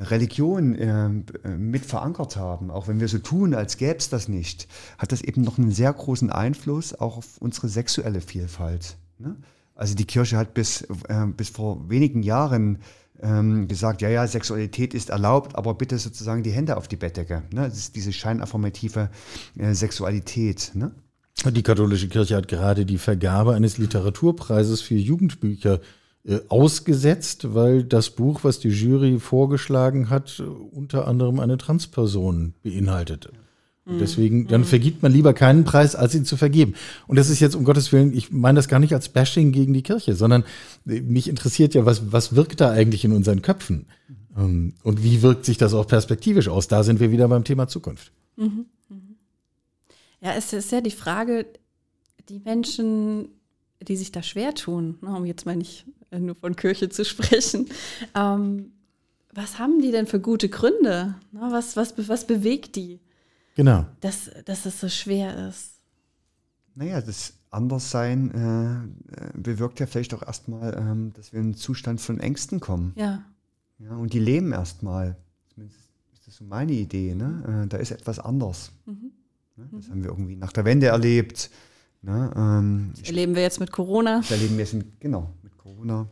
Religion 0.00 0.74
äh, 0.74 1.08
mit 1.56 1.84
verankert 1.84 2.36
haben, 2.36 2.70
auch 2.70 2.88
wenn 2.88 3.00
wir 3.00 3.08
so 3.08 3.18
tun, 3.18 3.54
als 3.54 3.76
gäbe 3.76 3.98
es 3.98 4.08
das 4.08 4.28
nicht, 4.28 4.68
hat 4.98 5.12
das 5.12 5.22
eben 5.22 5.42
noch 5.42 5.58
einen 5.58 5.72
sehr 5.72 5.92
großen 5.92 6.30
Einfluss 6.30 6.94
auch 6.94 7.16
auf 7.18 7.38
unsere 7.38 7.68
sexuelle 7.68 8.20
Vielfalt. 8.20 8.96
Ne? 9.18 9.36
Also 9.74 9.94
die 9.94 10.06
Kirche 10.06 10.36
hat 10.36 10.54
bis, 10.54 10.82
äh, 10.82 11.26
bis 11.36 11.50
vor 11.50 11.88
wenigen 11.88 12.22
Jahren 12.22 12.78
ähm, 13.20 13.68
gesagt, 13.68 14.02
ja, 14.02 14.08
ja, 14.08 14.26
Sexualität 14.26 14.94
ist 14.94 15.10
erlaubt, 15.10 15.56
aber 15.56 15.74
bitte 15.74 15.98
sozusagen 15.98 16.42
die 16.42 16.50
Hände 16.50 16.76
auf 16.76 16.88
die 16.88 16.96
Bettdecke. 16.96 17.42
Ne? 17.52 17.62
Das 17.68 17.76
ist 17.78 17.96
diese 17.96 18.12
scheinaffirmative 18.12 19.10
äh, 19.56 19.74
Sexualität. 19.74 20.72
Ne? 20.74 20.92
Die 21.46 21.62
katholische 21.62 22.08
Kirche 22.08 22.36
hat 22.36 22.48
gerade 22.48 22.84
die 22.84 22.98
Vergabe 22.98 23.54
eines 23.54 23.78
Literaturpreises 23.78 24.80
für 24.80 24.96
Jugendbücher 24.96 25.80
ausgesetzt, 26.48 27.54
weil 27.54 27.84
das 27.84 28.10
Buch, 28.10 28.44
was 28.44 28.58
die 28.58 28.68
Jury 28.68 29.18
vorgeschlagen 29.18 30.10
hat, 30.10 30.42
unter 30.72 31.08
anderem 31.08 31.40
eine 31.40 31.56
Transperson 31.56 32.54
beinhaltete. 32.62 33.30
Und 33.88 34.00
deswegen, 34.00 34.46
dann 34.48 34.60
mhm. 34.60 34.66
vergibt 34.66 35.02
man 35.02 35.12
lieber 35.12 35.32
keinen 35.32 35.64
Preis, 35.64 35.96
als 35.96 36.14
ihn 36.14 36.26
zu 36.26 36.36
vergeben. 36.36 36.74
Und 37.06 37.16
das 37.16 37.30
ist 37.30 37.40
jetzt 37.40 37.56
um 37.56 37.64
Gottes 37.64 37.90
Willen, 37.90 38.14
ich 38.14 38.30
meine 38.30 38.56
das 38.56 38.68
gar 38.68 38.80
nicht 38.80 38.92
als 38.92 39.08
Bashing 39.08 39.50
gegen 39.50 39.72
die 39.72 39.82
Kirche, 39.82 40.14
sondern 40.14 40.44
äh, 40.86 41.00
mich 41.00 41.26
interessiert 41.26 41.72
ja, 41.72 41.86
was, 41.86 42.12
was 42.12 42.36
wirkt 42.36 42.60
da 42.60 42.70
eigentlich 42.70 43.06
in 43.06 43.12
unseren 43.12 43.40
Köpfen? 43.40 43.86
Ähm, 44.36 44.74
und 44.82 45.02
wie 45.02 45.22
wirkt 45.22 45.46
sich 45.46 45.56
das 45.56 45.72
auch 45.72 45.86
perspektivisch 45.86 46.48
aus? 46.48 46.68
Da 46.68 46.82
sind 46.82 47.00
wir 47.00 47.10
wieder 47.10 47.28
beim 47.28 47.44
Thema 47.44 47.66
Zukunft. 47.66 48.12
Mhm. 48.36 48.66
Mhm. 48.90 49.16
Ja, 50.20 50.34
es 50.34 50.52
ist 50.52 50.70
ja 50.70 50.82
die 50.82 50.90
Frage, 50.90 51.46
die 52.28 52.40
Menschen, 52.40 53.28
die 53.80 53.96
sich 53.96 54.12
da 54.12 54.22
schwer 54.22 54.54
tun, 54.54 54.98
ne, 55.00 55.16
um 55.16 55.24
jetzt 55.24 55.46
mal 55.46 55.56
nicht 55.56 55.86
äh, 55.97 55.97
nur 56.10 56.34
von 56.34 56.56
Kirche 56.56 56.88
zu 56.88 57.04
sprechen, 57.04 57.68
ähm, 58.14 58.72
was 59.34 59.58
haben 59.58 59.80
die 59.80 59.90
denn 59.90 60.06
für 60.06 60.20
gute 60.20 60.48
Gründe? 60.48 61.14
Was, 61.32 61.76
was, 61.76 61.94
was 62.08 62.26
bewegt 62.26 62.76
die? 62.76 63.00
Genau. 63.54 63.86
Dass, 64.00 64.30
dass 64.44 64.66
es 64.66 64.80
so 64.80 64.88
schwer 64.88 65.48
ist. 65.48 65.74
Naja, 66.74 67.00
das 67.00 67.34
Anderssein 67.50 68.30
äh, 68.30 69.20
äh, 69.20 69.30
bewirkt 69.34 69.80
ja 69.80 69.86
vielleicht 69.86 70.14
auch 70.14 70.22
erstmal, 70.22 70.74
ähm, 70.74 71.12
dass 71.14 71.32
wir 71.32 71.40
in 71.40 71.46
einen 71.46 71.54
Zustand 71.54 72.00
von 72.00 72.20
Ängsten 72.20 72.60
kommen. 72.60 72.92
Ja. 72.96 73.24
ja 73.78 73.96
und 73.96 74.12
die 74.12 74.20
leben 74.20 74.52
erstmal. 74.52 75.16
Zumindest 75.52 75.80
ist 76.12 76.26
das 76.26 76.36
so 76.36 76.44
meine 76.44 76.72
Idee. 76.72 77.14
Ne? 77.14 77.64
Äh, 77.64 77.68
da 77.68 77.78
ist 77.78 77.90
etwas 77.90 78.18
anders. 78.18 78.72
Mhm. 78.86 79.12
Ne? 79.56 79.68
Das 79.72 79.86
mhm. 79.86 79.90
haben 79.90 80.02
wir 80.04 80.10
irgendwie 80.10 80.36
nach 80.36 80.52
der 80.52 80.64
Wende 80.64 80.86
erlebt. 80.86 81.50
Ne? 82.02 82.32
Ähm, 82.36 82.92
das 82.96 83.08
erleben 83.08 83.34
wir 83.34 83.42
jetzt 83.42 83.60
mit 83.60 83.72
Corona. 83.72 84.18
Das 84.18 84.30
erleben 84.30 84.56
wir 84.56 84.64
jetzt 84.64 84.74
mit, 84.74 85.00
genau, 85.00 85.34
Corona. 85.68 86.08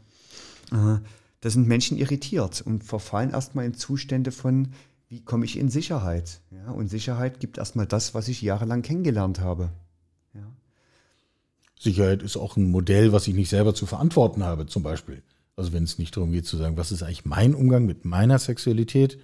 Da 0.71 1.51
sind 1.51 1.69
Menschen 1.69 1.97
irritiert 1.97 2.61
und 2.61 2.85
verfallen 2.85 3.31
erstmal 3.31 3.67
in 3.67 3.75
Zustände 3.75 4.33
von, 4.33 4.69
wie 5.09 5.23
komme 5.23 5.45
ich 5.45 5.59
in 5.59 5.69
Sicherheit? 5.69 6.41
Ja, 6.51 6.73
und 6.73 6.89
Sicherheit 6.89 7.41
gibt 7.41 7.59
erstmal 7.59 7.87
das, 7.87 8.15
was 8.15 8.29
ich 8.29 8.43
jahrelang 8.43 8.83
kennengelernt 8.83 9.41
habe. 9.41 9.71
Ja. 10.35 10.47
Sicherheit 11.79 12.23
ist 12.23 12.37
auch 12.37 12.57
ein 12.57 12.71
Modell, 12.71 13.13
was 13.13 13.29
ich 13.29 13.35
nicht 13.35 13.49
selber 13.49 13.75
zu 13.75 13.87
verantworten 13.87 14.43
habe, 14.43 14.67
zum 14.67 14.83
Beispiel. 14.83 15.23
Also 15.55 15.73
wenn 15.73 15.85
es 15.85 15.99
nicht 15.99 16.17
darum 16.17 16.33
geht 16.33 16.47
zu 16.47 16.57
sagen, 16.57 16.77
was 16.77 16.91
ist 16.91 17.03
eigentlich 17.03 17.25
mein 17.25 17.55
Umgang 17.55 17.87
mit 17.87 18.05
meiner 18.05 18.39
Sexualität, 18.39 19.19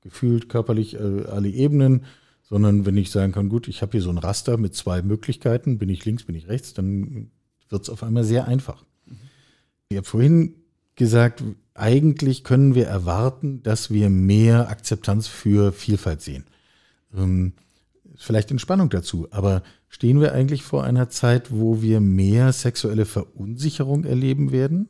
gefühlt, 0.00 0.48
körperlich, 0.48 0.94
äh, 0.94 1.24
alle 1.26 1.48
Ebenen, 1.48 2.04
sondern 2.42 2.86
wenn 2.86 2.96
ich 2.96 3.10
sagen 3.10 3.32
kann, 3.32 3.48
gut, 3.48 3.68
ich 3.68 3.82
habe 3.82 3.92
hier 3.92 4.02
so 4.02 4.10
ein 4.10 4.18
Raster 4.18 4.58
mit 4.58 4.74
zwei 4.74 5.02
Möglichkeiten, 5.02 5.78
bin 5.78 5.88
ich 5.88 6.04
links, 6.04 6.24
bin 6.24 6.36
ich 6.36 6.46
rechts, 6.46 6.72
dann 6.74 7.30
wird 7.68 7.82
es 7.82 7.90
auf 7.90 8.02
einmal 8.02 8.24
sehr 8.24 8.46
einfach. 8.46 8.84
Ich 9.88 9.96
habe 9.96 10.06
vorhin 10.06 10.56
gesagt, 10.96 11.42
eigentlich 11.74 12.44
können 12.44 12.74
wir 12.74 12.86
erwarten, 12.86 13.62
dass 13.62 13.90
wir 13.90 14.10
mehr 14.10 14.68
Akzeptanz 14.68 15.26
für 15.26 15.72
Vielfalt 15.72 16.22
sehen. 16.22 16.44
Ähm, 17.14 17.52
vielleicht 18.16 18.50
Entspannung 18.50 18.90
dazu, 18.90 19.28
aber 19.30 19.62
stehen 19.88 20.20
wir 20.20 20.32
eigentlich 20.32 20.62
vor 20.62 20.84
einer 20.84 21.08
Zeit, 21.08 21.50
wo 21.50 21.82
wir 21.82 22.00
mehr 22.00 22.52
sexuelle 22.52 23.06
Verunsicherung 23.06 24.04
erleben 24.04 24.52
werden? 24.52 24.88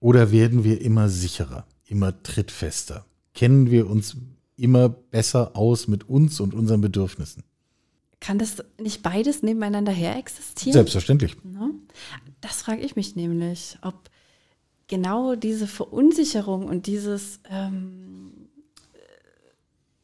Oder 0.00 0.30
werden 0.30 0.64
wir 0.64 0.80
immer 0.80 1.08
sicherer, 1.08 1.66
immer 1.86 2.22
trittfester? 2.22 3.04
Kennen 3.34 3.70
wir 3.70 3.88
uns 3.88 4.16
immer 4.56 4.88
besser 4.88 5.56
aus 5.56 5.88
mit 5.88 6.08
uns 6.08 6.40
und 6.40 6.54
unseren 6.54 6.80
Bedürfnissen? 6.80 7.44
Kann 8.20 8.38
das 8.38 8.64
nicht 8.80 9.02
beides 9.02 9.42
nebeneinander 9.42 9.92
her 9.92 10.16
existieren? 10.16 10.72
Selbstverständlich. 10.72 11.36
Das 12.40 12.62
frage 12.62 12.82
ich 12.82 12.96
mich 12.96 13.16
nämlich, 13.16 13.78
ob 13.82 13.94
genau 14.88 15.34
diese 15.34 15.66
Verunsicherung 15.66 16.66
und 16.66 16.86
dieses, 16.86 17.40
ähm, 17.48 18.48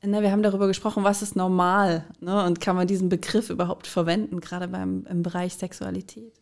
äh, 0.00 0.06
ne, 0.06 0.22
wir 0.22 0.30
haben 0.30 0.42
darüber 0.42 0.68
gesprochen, 0.68 1.02
was 1.02 1.22
ist 1.22 1.34
normal 1.34 2.04
ne, 2.20 2.44
und 2.44 2.60
kann 2.60 2.76
man 2.76 2.86
diesen 2.86 3.08
Begriff 3.08 3.50
überhaupt 3.50 3.86
verwenden, 3.86 4.40
gerade 4.40 4.68
beim, 4.68 5.06
im 5.06 5.22
Bereich 5.22 5.54
Sexualität. 5.54 6.32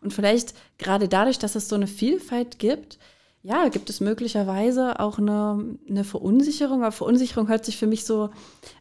Und 0.00 0.12
vielleicht 0.12 0.54
gerade 0.78 1.08
dadurch, 1.08 1.38
dass 1.38 1.56
es 1.56 1.68
so 1.68 1.74
eine 1.74 1.86
Vielfalt 1.86 2.58
gibt, 2.58 2.98
ja, 3.42 3.68
gibt 3.68 3.90
es 3.90 4.00
möglicherweise 4.00 4.98
auch 4.98 5.18
eine, 5.18 5.76
eine 5.88 6.04
Verunsicherung. 6.04 6.82
Aber 6.82 6.92
Verunsicherung 6.92 7.48
hört 7.48 7.64
sich 7.64 7.76
für 7.76 7.86
mich 7.86 8.04
so, 8.04 8.30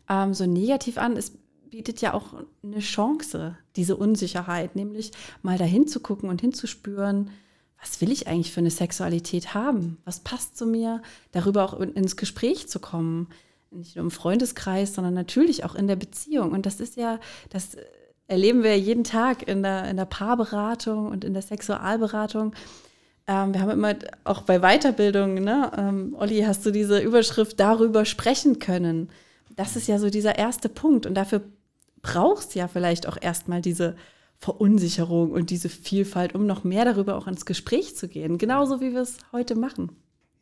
ähm, 0.09 0.33
so 0.33 0.47
negativ 0.47 0.97
an. 0.97 1.15
Es 1.17 1.33
bietet 1.69 2.01
ja 2.01 2.13
auch 2.13 2.33
eine 2.63 2.79
Chance, 2.79 3.57
diese 3.75 3.95
Unsicherheit, 3.95 4.75
nämlich 4.75 5.11
mal 5.41 5.57
dahin 5.57 5.87
zu 5.87 5.99
gucken 5.99 6.29
und 6.29 6.41
hinzuspüren, 6.41 7.31
was 7.81 8.01
will 8.01 8.11
ich 8.11 8.27
eigentlich 8.27 8.51
für 8.51 8.61
eine 8.61 8.71
Sexualität 8.71 9.53
haben? 9.53 9.97
Was 10.05 10.21
passt 10.21 10.57
zu 10.57 10.65
mir? 10.65 11.01
Darüber 11.31 11.63
auch 11.63 11.79
ins 11.79 12.17
Gespräch 12.17 12.67
zu 12.67 12.79
kommen. 12.79 13.27
Nicht 13.71 13.95
nur 13.95 14.05
im 14.05 14.11
Freundeskreis, 14.11 14.95
sondern 14.95 15.13
natürlich 15.13 15.65
auch 15.65 15.75
in 15.75 15.87
der 15.87 15.95
Beziehung. 15.95 16.51
Und 16.51 16.65
das 16.65 16.79
ist 16.79 16.95
ja, 16.95 17.19
das 17.49 17.77
erleben 18.27 18.63
wir 18.63 18.77
jeden 18.79 19.03
Tag 19.03 19.47
in 19.47 19.61
der, 19.61 19.89
in 19.89 19.97
der 19.97 20.05
Paarberatung 20.05 21.07
und 21.07 21.23
in 21.23 21.33
der 21.33 21.43
Sexualberatung. 21.43 22.53
Ähm, 23.27 23.53
wir 23.53 23.61
haben 23.61 23.71
immer 23.71 23.95
auch 24.23 24.41
bei 24.43 24.59
Weiterbildung, 24.59 25.35
ne, 25.35 25.71
ähm, 25.77 26.15
Olli, 26.17 26.41
hast 26.41 26.65
du 26.65 26.71
diese 26.71 26.99
Überschrift 26.99 27.59
darüber 27.59 28.05
sprechen 28.05 28.59
können. 28.59 29.09
Das 29.55 29.75
ist 29.75 29.87
ja 29.87 29.99
so 29.99 30.09
dieser 30.09 30.37
erste 30.37 30.69
Punkt. 30.69 31.05
Und 31.05 31.15
dafür 31.15 31.41
brauchst 32.05 32.55
ja 32.55 32.67
vielleicht 32.67 33.07
auch 33.07 33.17
erstmal 33.19 33.61
diese 33.61 33.95
Verunsicherung 34.37 35.31
und 35.31 35.49
diese 35.49 35.69
Vielfalt, 35.69 36.35
um 36.35 36.45
noch 36.45 36.63
mehr 36.63 36.85
darüber 36.85 37.15
auch 37.15 37.27
ins 37.27 37.45
Gespräch 37.45 37.95
zu 37.95 38.07
gehen. 38.07 38.37
Genauso 38.37 38.81
wie 38.81 38.93
wir 38.93 39.01
es 39.01 39.17
heute 39.31 39.55
machen. 39.55 39.91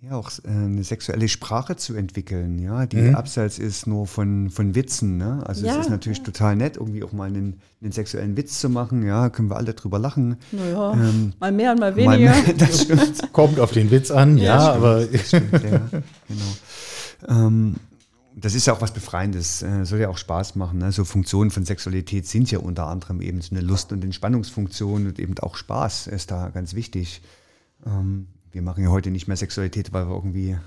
Ja, 0.02 0.18
auch 0.18 0.30
äh, 0.44 0.50
eine 0.50 0.84
sexuelle 0.84 1.30
Sprache 1.30 1.78
zu 1.78 1.96
entwickeln, 1.96 2.60
ja, 2.60 2.86
die 2.86 2.98
mhm. 2.98 3.16
abseits 3.16 3.58
ist 3.58 3.88
nur 3.88 4.06
von, 4.06 4.50
von 4.50 4.76
Witzen. 4.76 5.16
Ne? 5.16 5.42
Also 5.46 5.66
ja, 5.66 5.76
es 5.76 5.86
ist 5.86 5.90
natürlich 5.90 6.18
ja. 6.18 6.26
total 6.26 6.58
nett, 6.58 6.76
irgendwie 6.76 7.06
auch 7.06 7.14
mal 7.14 7.30
einen, 7.30 7.62
einen, 7.82 7.94
sexuellen 7.94 8.36
Witz 8.36 8.60
zu 8.60 8.68
machen, 8.68 9.06
ja, 9.06 9.30
können 9.30 9.50
wir 9.50 9.56
alle 9.56 9.74
drüber 9.74 10.00
lachen. 10.00 10.36
Naja, 10.52 10.92
ähm, 10.92 11.32
mal 11.40 11.54
mehr 11.54 11.72
und 11.72 11.80
mal 11.80 11.96
weniger. 11.96 12.32
Mal 12.32 12.44
mehr, 12.44 12.54
das 12.58 12.82
stimmt. 12.82 13.32
Kommt 13.32 13.62
auf 13.62 13.72
den 13.72 13.92
Witz 13.92 14.12
an, 14.12 14.38
ja, 14.38 14.44
ja 14.44 14.74
aber. 14.74 15.08
Stimmt, 15.24 15.54
ja, 15.54 15.82
genau. 16.28 16.52
Ähm, 17.30 17.76
das 18.36 18.56
ist 18.56 18.66
ja 18.66 18.74
auch 18.74 18.82
was 18.82 18.94
Befreiendes, 18.94 19.62
äh, 19.62 19.86
soll 19.86 20.00
ja 20.00 20.10
auch 20.10 20.18
Spaß 20.18 20.56
machen. 20.56 20.80
Ne? 20.80 20.92
So 20.92 21.06
Funktionen 21.06 21.52
von 21.52 21.66
Sexualität 21.66 22.28
sind 22.28 22.50
ja 22.52 22.60
unter 22.60 22.88
anderem 22.88 23.22
eben 23.22 23.42
so 23.42 23.56
eine 23.56 23.64
Lust- 23.64 23.92
und 23.92 24.04
Entspannungsfunktion 24.04 25.08
und 25.08 25.20
eben 25.20 25.38
auch 25.40 25.56
Spaß 25.56 26.08
ist 26.08 26.32
da 26.32 26.50
ganz 26.50 26.74
wichtig. 26.74 27.22
Ähm, 27.86 28.28
wir 28.52 28.62
machen 28.62 28.84
ja 28.84 28.90
heute 28.90 29.12
nicht 29.12 29.28
mehr 29.28 29.38
Sexualität, 29.38 29.94
weil 29.94 30.08
wir 30.08 30.16
irgendwie 30.16 30.58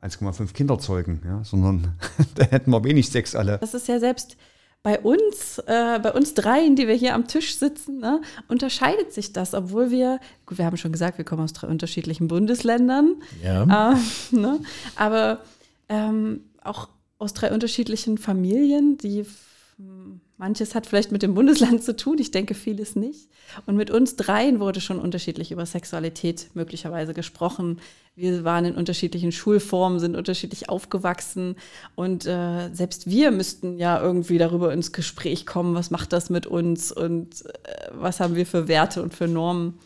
1,5 0.00 0.52
Kinder 0.52 0.78
zeugen, 0.78 1.22
ja? 1.24 1.42
sondern 1.44 1.94
da 2.34 2.44
hätten 2.44 2.70
wir 2.70 2.84
wenig 2.84 3.08
Sex 3.10 3.34
alle. 3.34 3.58
Das 3.58 3.74
ist 3.74 3.88
ja 3.88 3.98
selbst 3.98 4.36
bei 4.82 4.98
uns, 4.98 5.58
äh, 5.66 6.00
bei 6.02 6.12
uns 6.12 6.34
dreien, 6.34 6.74
die 6.74 6.88
wir 6.88 6.94
hier 6.94 7.14
am 7.14 7.28
Tisch 7.28 7.56
sitzen, 7.56 7.98
ne, 7.98 8.20
unterscheidet 8.48 9.12
sich 9.12 9.32
das, 9.32 9.54
obwohl 9.54 9.92
wir, 9.92 10.18
gut, 10.44 10.58
wir 10.58 10.66
haben 10.66 10.76
schon 10.76 10.90
gesagt, 10.90 11.18
wir 11.18 11.24
kommen 11.24 11.44
aus 11.44 11.52
drei 11.52 11.68
unterschiedlichen 11.68 12.26
Bundesländern. 12.26 13.14
Ja. 13.44 13.92
Äh, 13.92 13.96
ne, 14.34 14.58
aber 14.96 15.38
ähm, 15.88 16.40
auch 16.64 16.88
aus 17.18 17.34
drei 17.34 17.52
unterschiedlichen 17.52 18.18
Familien, 18.18 18.98
die 18.98 19.24
manches 20.42 20.74
hat 20.74 20.86
vielleicht 20.86 21.12
mit 21.12 21.22
dem 21.22 21.34
Bundesland 21.34 21.84
zu 21.84 21.94
tun, 21.94 22.18
ich 22.18 22.32
denke 22.32 22.54
vieles 22.54 22.96
nicht. 22.96 23.28
Und 23.66 23.76
mit 23.76 23.90
uns 23.90 24.16
dreien 24.16 24.58
wurde 24.58 24.80
schon 24.80 24.98
unterschiedlich 24.98 25.52
über 25.52 25.66
Sexualität 25.66 26.50
möglicherweise 26.54 27.14
gesprochen. 27.14 27.78
Wir 28.16 28.42
waren 28.42 28.64
in 28.64 28.74
unterschiedlichen 28.74 29.30
Schulformen, 29.30 30.00
sind 30.00 30.16
unterschiedlich 30.16 30.68
aufgewachsen 30.68 31.54
und 31.94 32.26
äh, 32.26 32.70
selbst 32.72 33.06
wir 33.08 33.30
müssten 33.30 33.78
ja 33.78 34.02
irgendwie 34.02 34.38
darüber 34.38 34.72
ins 34.72 34.92
Gespräch 34.92 35.46
kommen, 35.46 35.74
was 35.74 35.90
macht 35.90 36.12
das 36.12 36.28
mit 36.28 36.46
uns 36.46 36.90
und 36.90 37.46
äh, 37.46 37.90
was 37.92 38.18
haben 38.18 38.34
wir 38.34 38.44
für 38.44 38.68
Werte 38.68 39.02
und 39.02 39.14
für 39.14 39.28
Normen. 39.28 39.78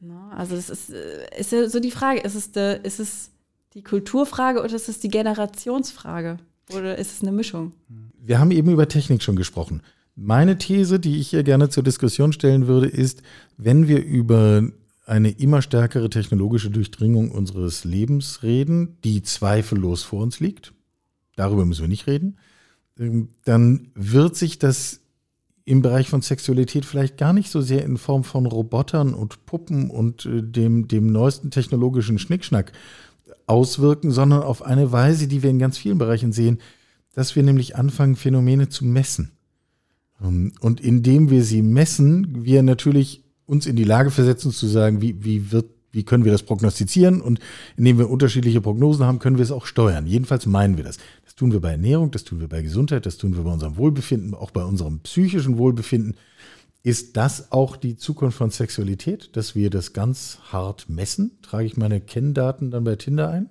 Mhm. 0.00 0.16
Also 0.36 0.56
es 0.56 0.70
ist, 0.70 0.90
äh, 0.90 1.38
ist 1.38 1.52
ja 1.52 1.68
so 1.68 1.78
die 1.78 1.92
Frage, 1.92 2.20
ist 2.20 2.34
es, 2.34 2.50
de, 2.52 2.80
ist 2.82 2.98
es 3.00 3.30
die 3.74 3.82
Kulturfrage 3.82 4.62
oder 4.62 4.74
ist 4.74 4.88
es 4.88 5.00
die 5.00 5.08
Generationsfrage? 5.08 6.38
Oder 6.72 6.96
ist 6.96 7.12
es 7.12 7.22
eine 7.22 7.32
Mischung? 7.32 7.72
Wir 8.18 8.38
haben 8.38 8.50
eben 8.50 8.70
über 8.70 8.88
Technik 8.88 9.22
schon 9.22 9.36
gesprochen. 9.36 9.82
Meine 10.16 10.56
These, 10.56 11.00
die 11.00 11.18
ich 11.18 11.28
hier 11.28 11.42
gerne 11.42 11.68
zur 11.68 11.82
Diskussion 11.82 12.32
stellen 12.32 12.66
würde, 12.66 12.86
ist, 12.86 13.22
wenn 13.56 13.88
wir 13.88 14.02
über 14.02 14.62
eine 15.06 15.30
immer 15.30 15.60
stärkere 15.60 16.08
technologische 16.08 16.70
Durchdringung 16.70 17.30
unseres 17.30 17.84
Lebens 17.84 18.42
reden, 18.42 18.96
die 19.04 19.22
zweifellos 19.22 20.02
vor 20.02 20.22
uns 20.22 20.40
liegt, 20.40 20.72
darüber 21.36 21.66
müssen 21.66 21.82
wir 21.82 21.88
nicht 21.88 22.06
reden, 22.06 22.38
ähm, 22.98 23.28
dann 23.44 23.90
wird 23.94 24.36
sich 24.36 24.58
das 24.58 25.00
im 25.66 25.82
Bereich 25.82 26.08
von 26.08 26.22
Sexualität 26.22 26.84
vielleicht 26.84 27.18
gar 27.18 27.32
nicht 27.32 27.50
so 27.50 27.60
sehr 27.60 27.84
in 27.84 27.98
Form 27.98 28.22
von 28.24 28.46
Robotern 28.46 29.14
und 29.14 29.44
Puppen 29.46 29.90
und 29.90 30.24
äh, 30.24 30.42
dem, 30.42 30.88
dem 30.88 31.06
neuesten 31.06 31.50
technologischen 31.50 32.18
Schnickschnack 32.18 32.72
auswirken, 33.46 34.10
sondern 34.10 34.42
auf 34.42 34.62
eine 34.62 34.92
Weise, 34.92 35.28
die 35.28 35.42
wir 35.42 35.50
in 35.50 35.58
ganz 35.58 35.78
vielen 35.78 35.98
Bereichen 35.98 36.32
sehen, 36.32 36.58
dass 37.14 37.36
wir 37.36 37.42
nämlich 37.42 37.76
anfangen, 37.76 38.16
Phänomene 38.16 38.68
zu 38.68 38.84
messen. 38.84 39.32
Ähm, 40.22 40.52
und 40.60 40.80
indem 40.80 41.30
wir 41.30 41.44
sie 41.44 41.62
messen, 41.62 42.44
wir 42.44 42.62
natürlich 42.62 43.22
uns 43.46 43.66
in 43.66 43.76
die 43.76 43.84
Lage 43.84 44.10
versetzen 44.10 44.50
zu 44.50 44.66
sagen, 44.66 45.00
wie, 45.00 45.24
wie 45.24 45.52
wird, 45.52 45.66
wie 45.92 46.02
können 46.02 46.24
wir 46.24 46.32
das 46.32 46.42
prognostizieren? 46.42 47.20
Und 47.20 47.38
indem 47.76 47.98
wir 47.98 48.10
unterschiedliche 48.10 48.60
Prognosen 48.60 49.04
haben, 49.04 49.18
können 49.18 49.36
wir 49.36 49.44
es 49.44 49.52
auch 49.52 49.66
steuern. 49.66 50.06
Jedenfalls 50.06 50.46
meinen 50.46 50.76
wir 50.76 50.84
das. 50.84 50.98
Das 51.24 51.34
tun 51.34 51.52
wir 51.52 51.60
bei 51.60 51.72
Ernährung, 51.72 52.10
das 52.10 52.24
tun 52.24 52.40
wir 52.40 52.48
bei 52.48 52.62
Gesundheit, 52.62 53.06
das 53.06 53.16
tun 53.16 53.36
wir 53.36 53.44
bei 53.44 53.52
unserem 53.52 53.76
Wohlbefinden, 53.76 54.34
auch 54.34 54.50
bei 54.50 54.64
unserem 54.64 55.00
psychischen 55.00 55.58
Wohlbefinden. 55.58 56.16
Ist 56.86 57.16
das 57.16 57.50
auch 57.50 57.76
die 57.76 57.96
Zukunft 57.96 58.36
von 58.36 58.50
Sexualität, 58.50 59.34
dass 59.36 59.54
wir 59.54 59.70
das 59.70 59.94
ganz 59.94 60.38
hart 60.52 60.90
messen? 60.90 61.38
Trage 61.40 61.64
ich 61.64 61.78
meine 61.78 61.98
Kenndaten 61.98 62.70
dann 62.70 62.84
bei 62.84 62.94
Tinder 62.96 63.30
ein? 63.30 63.48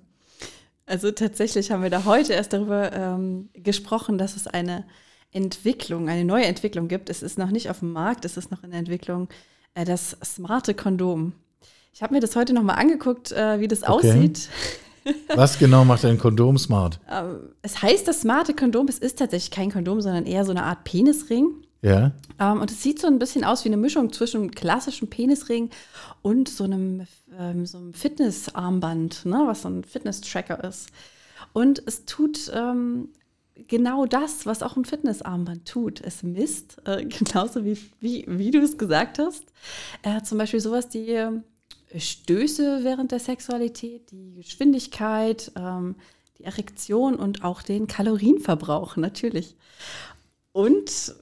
Also 0.86 1.10
tatsächlich 1.10 1.72
haben 1.72 1.82
wir 1.82 1.90
da 1.90 2.04
heute 2.04 2.32
erst 2.32 2.52
darüber 2.52 2.92
ähm, 2.92 3.48
gesprochen, 3.52 4.18
dass 4.18 4.36
es 4.36 4.46
eine 4.46 4.84
Entwicklung, 5.32 6.08
eine 6.08 6.24
neue 6.24 6.44
Entwicklung 6.44 6.86
gibt. 6.86 7.10
Es 7.10 7.24
ist 7.24 7.36
noch 7.36 7.50
nicht 7.50 7.70
auf 7.70 7.80
dem 7.80 7.92
Markt, 7.92 8.24
es 8.24 8.36
ist 8.36 8.52
noch 8.52 8.62
in 8.62 8.70
der 8.70 8.78
Entwicklung, 8.78 9.26
äh, 9.74 9.84
das 9.84 10.16
smarte 10.24 10.72
Kondom. 10.72 11.32
Ich 11.92 12.04
habe 12.04 12.14
mir 12.14 12.20
das 12.20 12.36
heute 12.36 12.54
nochmal 12.54 12.76
angeguckt, 12.76 13.32
äh, 13.32 13.58
wie 13.58 13.66
das 13.66 13.82
okay. 13.82 14.12
aussieht. 14.12 14.48
Was 15.34 15.58
genau 15.58 15.84
macht 15.84 16.04
ein 16.04 16.18
Kondom 16.18 16.56
smart? 16.56 17.00
Ähm, 17.10 17.48
es 17.62 17.82
heißt 17.82 18.06
das 18.06 18.20
smarte 18.20 18.54
Kondom, 18.54 18.86
es 18.86 18.98
ist 18.98 19.18
tatsächlich 19.18 19.50
kein 19.50 19.72
Kondom, 19.72 20.00
sondern 20.00 20.24
eher 20.24 20.44
so 20.44 20.52
eine 20.52 20.62
Art 20.62 20.84
Penisring. 20.84 21.48
Ja. 21.84 22.12
Ähm, 22.40 22.62
und 22.62 22.70
es 22.70 22.82
sieht 22.82 22.98
so 22.98 23.06
ein 23.06 23.18
bisschen 23.18 23.44
aus 23.44 23.64
wie 23.64 23.68
eine 23.68 23.76
Mischung 23.76 24.10
zwischen 24.10 24.40
einem 24.40 24.50
klassischen 24.50 25.08
Penisring 25.08 25.68
und 26.22 26.48
so 26.48 26.64
einem, 26.64 27.06
ähm, 27.38 27.66
so 27.66 27.76
einem 27.76 27.92
Fitnessarmband, 27.92 29.26
ne, 29.26 29.42
was 29.44 29.62
so 29.62 29.68
ein 29.68 29.84
Fitness-Tracker 29.84 30.64
ist. 30.64 30.88
Und 31.52 31.82
es 31.84 32.06
tut 32.06 32.50
ähm, 32.54 33.10
genau 33.68 34.06
das, 34.06 34.46
was 34.46 34.62
auch 34.62 34.76
ein 34.76 34.86
Fitnessarmband 34.86 35.68
tut. 35.68 36.00
Es 36.00 36.22
misst, 36.22 36.78
äh, 36.86 37.04
genauso 37.04 37.66
wie, 37.66 37.78
wie, 38.00 38.24
wie 38.28 38.50
du 38.50 38.60
es 38.60 38.78
gesagt 38.78 39.18
hast. 39.18 39.44
Äh, 40.02 40.22
zum 40.22 40.38
Beispiel 40.38 40.60
sowas, 40.60 40.88
die 40.88 41.10
äh, 41.10 41.30
Stöße 41.94 42.80
während 42.82 43.12
der 43.12 43.20
Sexualität, 43.20 44.10
die 44.10 44.36
Geschwindigkeit, 44.36 45.52
ähm, 45.54 45.96
die 46.38 46.44
Erektion 46.44 47.16
und 47.16 47.44
auch 47.44 47.60
den 47.60 47.86
Kalorienverbrauch 47.86 48.96
natürlich. 48.96 49.54
Und 50.54 51.16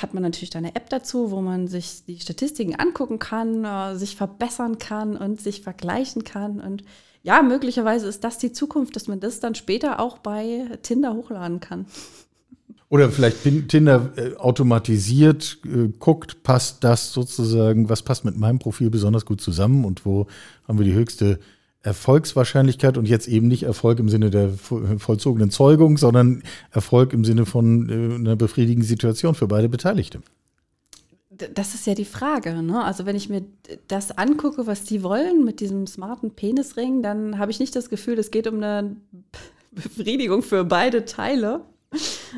hat 0.00 0.14
man 0.14 0.22
natürlich 0.22 0.50
da 0.50 0.58
eine 0.58 0.74
App 0.74 0.90
dazu, 0.90 1.30
wo 1.30 1.40
man 1.40 1.68
sich 1.68 2.04
die 2.06 2.20
Statistiken 2.20 2.74
angucken 2.76 3.18
kann, 3.18 3.64
äh, 3.64 3.96
sich 3.96 4.16
verbessern 4.16 4.78
kann 4.78 5.16
und 5.16 5.40
sich 5.40 5.62
vergleichen 5.62 6.24
kann. 6.24 6.60
Und 6.60 6.84
ja, 7.22 7.42
möglicherweise 7.42 8.06
ist 8.06 8.24
das 8.24 8.38
die 8.38 8.52
Zukunft, 8.52 8.96
dass 8.96 9.08
man 9.08 9.20
das 9.20 9.40
dann 9.40 9.54
später 9.54 10.00
auch 10.00 10.18
bei 10.18 10.78
Tinder 10.82 11.14
hochladen 11.14 11.60
kann. 11.60 11.86
Oder 12.88 13.10
vielleicht 13.10 13.68
Tinder 13.68 14.10
äh, 14.16 14.34
automatisiert 14.34 15.58
äh, 15.64 15.92
guckt, 15.98 16.42
passt 16.42 16.82
das 16.82 17.12
sozusagen, 17.12 17.88
was 17.88 18.02
passt 18.02 18.24
mit 18.24 18.36
meinem 18.36 18.58
Profil 18.58 18.90
besonders 18.90 19.24
gut 19.24 19.40
zusammen 19.40 19.84
und 19.84 20.04
wo 20.04 20.26
haben 20.66 20.78
wir 20.78 20.84
die 20.84 20.94
höchste 20.94 21.38
Erfolgswahrscheinlichkeit 21.82 22.98
und 22.98 23.08
jetzt 23.08 23.26
eben 23.26 23.48
nicht 23.48 23.62
Erfolg 23.62 23.98
im 24.00 24.08
Sinne 24.08 24.30
der 24.30 24.50
vollzogenen 24.50 25.50
Zeugung, 25.50 25.96
sondern 25.96 26.42
Erfolg 26.70 27.12
im 27.12 27.24
Sinne 27.24 27.46
von 27.46 27.88
äh, 27.88 28.14
einer 28.16 28.36
befriedigenden 28.36 28.86
Situation 28.86 29.34
für 29.34 29.46
beide 29.46 29.68
Beteiligte. 29.68 30.20
Das 31.54 31.74
ist 31.74 31.86
ja 31.86 31.94
die 31.94 32.04
Frage. 32.04 32.62
Ne? 32.62 32.84
Also 32.84 33.06
wenn 33.06 33.16
ich 33.16 33.30
mir 33.30 33.42
das 33.88 34.10
angucke, 34.18 34.66
was 34.66 34.84
die 34.84 35.02
wollen 35.02 35.44
mit 35.44 35.60
diesem 35.60 35.86
smarten 35.86 36.32
Penisring, 36.32 37.02
dann 37.02 37.38
habe 37.38 37.50
ich 37.50 37.60
nicht 37.60 37.74
das 37.74 37.88
Gefühl, 37.88 38.18
es 38.18 38.30
geht 38.30 38.46
um 38.46 38.56
eine 38.56 38.96
Befriedigung 39.70 40.42
für 40.42 40.64
beide 40.64 41.06
Teile. 41.06 41.62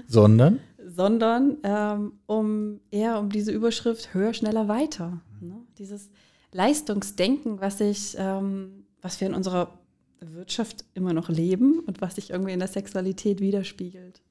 Sondern? 0.07 0.61
Sondern 0.87 1.57
ähm, 1.65 2.13
um 2.27 2.81
eher 2.93 3.19
um 3.19 3.29
diese 3.29 3.51
Überschrift 3.51 4.15
höher, 4.15 4.35
schneller, 4.35 4.69
weiter. 4.69 5.21
Ne? 5.41 5.57
Dieses 5.79 6.11
Leistungsdenken, 6.53 7.61
was 7.61 7.81
ich 7.81 8.15
ähm, 8.19 8.82
was 9.03 9.21
wir 9.21 9.29
in 9.29 9.35
unserer 9.35 9.79
Wirtschaft 10.21 10.85
immer 10.95 11.13
noch 11.13 11.29
leben 11.29 11.81
und 11.81 12.01
was 12.01 12.15
sich 12.15 12.31
irgendwie 12.31 12.53
in 12.53 12.61
der 12.61 12.69
Sexualität 12.69 13.41
widerspiegelt. 13.41 14.23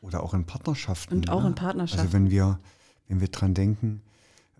Oder 0.00 0.22
auch 0.22 0.32
in 0.32 0.44
Partnerschaften. 0.44 1.14
Und 1.14 1.30
auch 1.30 1.42
ne? 1.42 1.48
in 1.48 1.54
Partnerschaften. 1.54 2.00
Also 2.00 2.12
wenn 2.12 2.30
wir, 2.30 2.58
wenn 3.08 3.20
wir 3.20 3.28
dran 3.28 3.52
denken, 3.52 4.00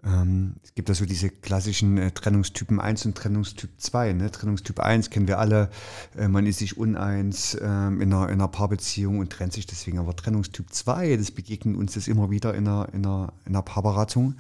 ähm, 0.04 0.54
es 0.62 0.74
gibt 0.74 0.88
da 0.88 0.94
so 0.94 1.06
diese 1.06 1.28
klassischen 1.28 1.98
äh, 1.98 2.10
Trennungstypen 2.10 2.80
1 2.80 3.06
und 3.06 3.16
Trennungstyp 3.16 3.70
2. 3.78 4.12
Ne? 4.14 4.30
Trennungstyp 4.30 4.80
1 4.80 5.10
kennen 5.10 5.28
wir 5.28 5.38
alle, 5.38 5.70
äh, 6.16 6.28
man 6.28 6.46
ist 6.46 6.58
sich 6.58 6.76
uneins 6.76 7.56
ähm, 7.60 8.00
in, 8.00 8.12
einer, 8.12 8.28
in 8.28 8.34
einer 8.34 8.48
Paarbeziehung 8.48 9.18
und 9.18 9.30
trennt 9.30 9.52
sich 9.52 9.66
deswegen. 9.66 9.98
Aber 9.98 10.14
Trennungstyp 10.14 10.72
2, 10.72 11.16
das 11.16 11.30
begegnet 11.30 11.76
uns 11.76 11.94
das 11.94 12.08
immer 12.08 12.30
wieder 12.30 12.54
in 12.54 12.68
einer, 12.68 12.88
in 12.92 13.06
einer, 13.06 13.32
in 13.44 13.54
einer 13.54 13.62
Paarberatung 13.62 14.34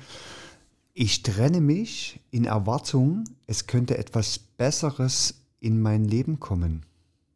ich 1.00 1.22
trenne 1.22 1.60
mich 1.60 2.18
in 2.32 2.44
Erwartung, 2.44 3.22
es 3.46 3.68
könnte 3.68 3.96
etwas 3.98 4.40
Besseres 4.40 5.42
in 5.60 5.80
mein 5.80 6.04
Leben 6.04 6.40
kommen. 6.40 6.84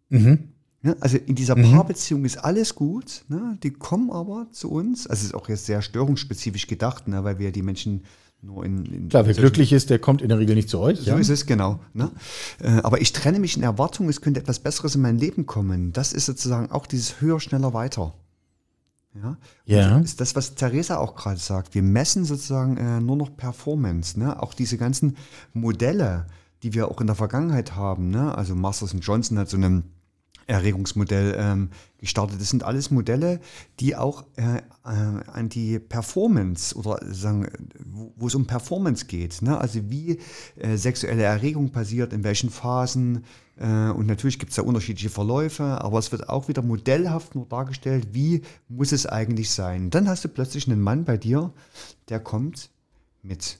Mhm. 0.09 0.48
Ne? 0.83 0.96
Also 0.98 1.16
in 1.16 1.37
dieser 1.37 1.55
Mhm. 1.57 1.70
Paarbeziehung 1.70 2.25
ist 2.25 2.38
alles 2.38 2.75
gut, 2.75 3.25
ne? 3.29 3.57
die 3.62 3.70
kommen 3.70 4.11
aber 4.11 4.48
zu 4.51 4.68
uns, 4.68 5.07
also 5.07 5.20
es 5.20 5.27
ist 5.27 5.35
auch 5.35 5.48
jetzt 5.48 5.66
sehr 5.66 5.81
störungsspezifisch 5.81 6.66
gedacht, 6.66 7.07
ne? 7.07 7.22
weil 7.22 7.38
wir 7.38 7.53
die 7.53 7.62
Menschen 7.62 8.03
nur 8.40 8.64
in, 8.64 8.85
in 8.87 9.09
Klar, 9.09 9.27
wer 9.27 9.35
glücklich 9.35 9.72
ist, 9.72 9.90
der 9.90 10.01
kommt 10.01 10.22
in 10.22 10.29
der 10.29 10.40
Regel 10.40 10.57
nicht 10.57 10.68
zu 10.68 10.81
euch. 10.81 10.98
so 10.98 11.11
ja? 11.12 11.16
ist 11.18 11.29
es, 11.29 11.46
genau. 11.46 11.79
Ne? 11.94 12.11
Äh, 12.59 12.81
Aber 12.83 13.01
ich 13.01 13.12
trenne 13.12 13.38
mich 13.38 13.57
in 13.57 13.62
Erwartung, 13.62 14.09
es 14.09 14.20
könnte 14.20 14.40
etwas 14.40 14.59
Besseres 14.59 14.96
in 14.96 15.03
mein 15.03 15.18
Leben 15.18 15.46
kommen. 15.46 15.92
Das 15.92 16.12
ist 16.12 16.27
sozusagen 16.27 16.68
auch 16.72 16.88
dieses 16.88 17.20
höher, 17.20 17.38
schneller, 17.38 17.72
weiter. 17.75 18.12
Ja, 19.14 19.37
Ja. 19.64 19.98
Ist 19.98 20.20
das, 20.20 20.35
was 20.37 20.55
Theresa 20.55 20.98
auch 20.98 21.14
gerade 21.14 21.38
sagt. 21.38 21.75
Wir 21.75 21.83
messen 21.83 22.25
sozusagen 22.25 22.77
äh, 22.77 23.01
nur 23.01 23.16
noch 23.16 23.37
Performance. 23.37 24.18
Ne? 24.18 24.42
Auch 24.42 24.55
diese 24.55 24.79
ganzen 24.79 25.16
Modelle, 25.53 26.27
die 26.62 26.72
wir 26.75 26.88
auch 26.88 27.01
in 27.01 27.07
der 27.07 27.16
Vergangenheit 27.16 27.77
haben. 27.77 28.11
Ne? 28.11 28.37
Also 28.37 28.55
Masters 28.55 28.94
und 28.94 29.01
Johnson 29.01 29.38
hat 29.38 29.48
so 29.51 29.59
ein 29.59 29.85
Erregungsmodell 30.46 31.37
ähm, 31.38 31.70
gestartet. 31.98 32.40
Das 32.40 32.51
sind 32.51 32.64
alles 32.64 32.90
Modelle, 32.90 33.40
die 33.81 33.96
auch 33.96 34.25
äh, 34.37 34.59
äh, 34.59 34.61
an 34.85 35.48
die 35.48 35.79
Performance 35.79 36.77
oder 36.77 36.98
sagen, 37.12 37.48
wo, 37.85 38.12
wo 38.16 38.27
es 38.27 38.35
um 38.35 38.46
Performance 38.46 39.07
geht. 39.07 39.42
Ne? 39.42 39.59
Also 39.59 39.90
wie 39.90 40.18
äh, 40.57 40.77
sexuelle 40.77 41.22
Erregung 41.22 41.70
passiert, 41.70 42.12
in 42.12 42.25
welchen 42.25 42.51
Phasen. 42.51 43.25
Äh, 43.59 43.91
und 43.91 44.07
natürlich 44.07 44.38
gibt 44.38 44.51
es 44.51 44.57
da 44.57 44.62
unterschiedliche 44.62 45.11
Verläufe, 45.11 45.62
aber 45.62 45.99
es 45.99 46.12
wird 46.12 46.29
auch 46.29 46.49
wieder 46.49 46.62
modellhaft 46.62 47.35
nur 47.35 47.47
dargestellt, 47.47 48.09
wie 48.12 48.43
muss 48.69 48.93
es 48.93 49.07
eigentlich 49.07 49.51
sein. 49.51 49.91
Dann 49.91 50.09
hast 50.09 50.25
du 50.25 50.29
plötzlich 50.29 50.69
einen 50.69 50.81
Mann 50.81 51.05
bei 51.05 51.17
dir, 51.17 51.53
der 52.09 52.21
kommt 52.21 52.71
mit 53.23 53.59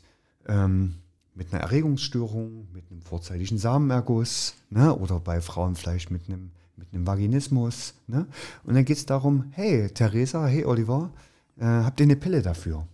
ähm, 0.49 0.95
mit 1.35 1.53
einer 1.53 1.63
Erregungsstörung, 1.63 2.69
mit 2.73 2.85
einem 2.91 3.03
vorzeitigen 3.03 3.59
Samenerguss 3.59 4.55
ne? 4.71 4.95
oder 4.95 5.19
bei 5.21 5.41
Frauen 5.41 5.77
vielleicht 5.77 6.11
mit 6.11 6.29
einem, 6.29 6.51
mit 6.77 6.93
einem 6.93 7.07
Vaginismus. 7.07 7.95
Ne? 8.07 8.27
Und 8.65 8.75
dann 8.75 8.85
geht 8.85 8.99
es 8.99 9.07
darum, 9.07 9.47
hey 9.53 9.89
Theresa, 9.89 10.47
hey 10.47 10.65
Oliver, 10.65 11.11
äh, 11.59 11.65
habt 11.65 12.01
ihr 12.01 12.05
eine 12.05 12.17
Pille 12.17 12.43
dafür? 12.43 12.87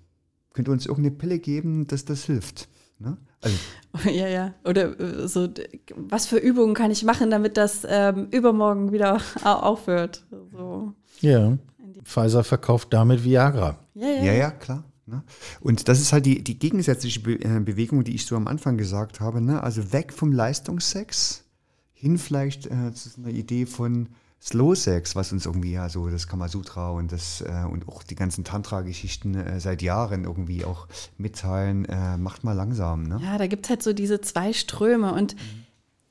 Könnt 0.53 0.69
ihr 0.69 0.73
uns 0.73 0.87
irgendeine 0.87 1.17
Pille 1.17 1.39
geben, 1.39 1.87
dass 1.87 2.05
das 2.05 2.25
hilft? 2.25 2.69
Ne? 2.99 3.17
Also, 3.41 3.57
Ja, 4.11 4.29
ja. 4.29 4.55
Oder 4.65 4.99
äh, 4.99 5.29
so, 5.29 5.49
was 5.97 6.27
für 6.27 6.39
Übungen 6.39 6.75
kann 6.75 6.91
ich 6.91 7.05
machen, 7.05 7.31
damit 7.31 7.57
das 7.57 7.87
ähm, 7.89 8.29
übermorgen 8.31 8.93
wieder 8.93 9.21
au- 9.45 9.49
aufhört? 9.51 10.25
So. 10.53 10.93
Ja. 11.21 11.57
Pfizer 12.05 12.45
verkauft 12.45 12.93
damit 12.93 13.25
Viagra. 13.25 13.79
Ja, 13.95 14.09
ja. 14.09 14.23
ja, 14.25 14.33
ja, 14.33 14.51
klar. 14.51 14.85
Ne? 15.07 15.23
Und 15.61 15.89
das 15.89 16.01
ist 16.01 16.13
halt 16.13 16.27
die, 16.27 16.43
die 16.45 16.59
gegensätzliche 16.59 17.21
Be 17.21 17.35
äh, 17.43 17.61
Bewegung, 17.61 18.05
die 18.05 18.15
ich 18.15 18.27
so 18.27 18.37
am 18.37 18.47
Anfang 18.47 18.77
gesagt 18.77 19.21
habe. 19.21 19.41
Ne? 19.41 19.63
Also 19.63 19.93
weg 19.93 20.13
vom 20.13 20.33
Leistungssex 20.33 21.45
hin 21.93 22.19
vielleicht 22.19 22.67
äh, 22.67 22.93
zu 22.95 23.09
so 23.09 23.21
einer 23.23 23.31
Idee 23.31 23.67
von 23.67 24.09
Slow 24.41 24.75
Sex, 24.75 25.17
was 25.17 25.33
uns 25.33 25.47
irgendwie 25.47 25.73
ja 25.73 25.89
so 25.89 26.09
das 26.09 26.29
Kamasutra 26.29 26.91
und 26.91 27.11
das 27.11 27.41
äh, 27.41 27.65
und 27.71 27.89
auch 27.89 28.03
die 28.03 28.15
ganzen 28.15 28.45
Tantra-Geschichten 28.45 29.35
äh, 29.35 29.59
seit 29.61 29.83
Jahren 29.83 30.25
irgendwie 30.25 30.65
auch 30.65 30.87
mitteilen. 31.17 31.85
Äh, 31.87 32.17
macht 32.19 32.45
mal 32.45 32.53
langsam. 32.53 33.03
Ne? 33.03 33.21
Ja, 33.23 33.37
da 33.37 33.47
gibt 33.49 33.67
es 33.67 33.71
halt 33.71 33.83
so 33.83 33.93
diese 33.93 34.21
zwei 34.21 34.53
Ströme. 34.53 35.13
Und 35.13 35.35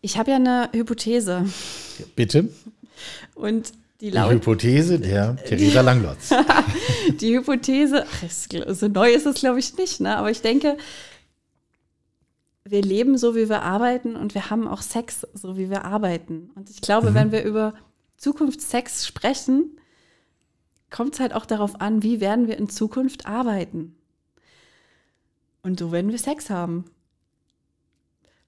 ich 0.02 0.18
habe 0.18 0.32
ja 0.32 0.36
eine 0.36 0.70
Hypothese. 0.74 1.46
Bitte. 2.16 2.50
Und 3.34 3.72
die 4.02 4.12
Die. 4.12 4.30
Hypothese 4.30 5.00
der 5.00 5.36
Theresa 5.48 5.82
Langlotz. 5.82 6.30
die 7.22 7.36
Hypothese, 7.36 8.06
ach, 8.08 8.24
ist, 8.24 8.54
so 8.80 8.88
neu 8.88 9.12
ist 9.12 9.26
es, 9.26 9.36
glaube 9.36 9.60
ich, 9.60 9.76
nicht, 9.78 10.02
ne? 10.02 10.18
aber 10.18 10.30
ich 10.30 10.42
denke, 10.42 10.78
wir 12.64 12.82
leben 12.82 13.18
so, 13.18 13.36
wie 13.36 13.50
wir 13.50 13.64
arbeiten 13.64 14.16
und 14.16 14.36
wir 14.36 14.50
haben 14.50 14.68
auch 14.68 14.82
Sex, 14.82 15.26
so 15.34 15.58
wie 15.58 15.70
wir 15.70 15.86
arbeiten. 15.86 16.52
Und 16.56 16.70
ich 16.70 16.82
glaube, 16.82 17.14
wenn 17.14 17.32
wir 17.32 17.44
über 17.44 17.74
Zukunftssex 18.18 19.06
sprechen, 19.06 19.80
kommt 20.90 21.14
es 21.16 21.20
halt 21.20 21.34
auch 21.34 21.46
darauf 21.46 21.80
an, 21.82 22.04
wie 22.04 22.20
werden 22.20 22.48
wir 22.48 22.58
in 22.58 22.70
Zukunft 22.70 23.26
arbeiten. 23.26 23.96
Und 25.62 25.80
so 25.80 25.92
werden 25.92 26.12
wir 26.12 26.18
Sex 26.18 26.50
haben. 26.50 26.86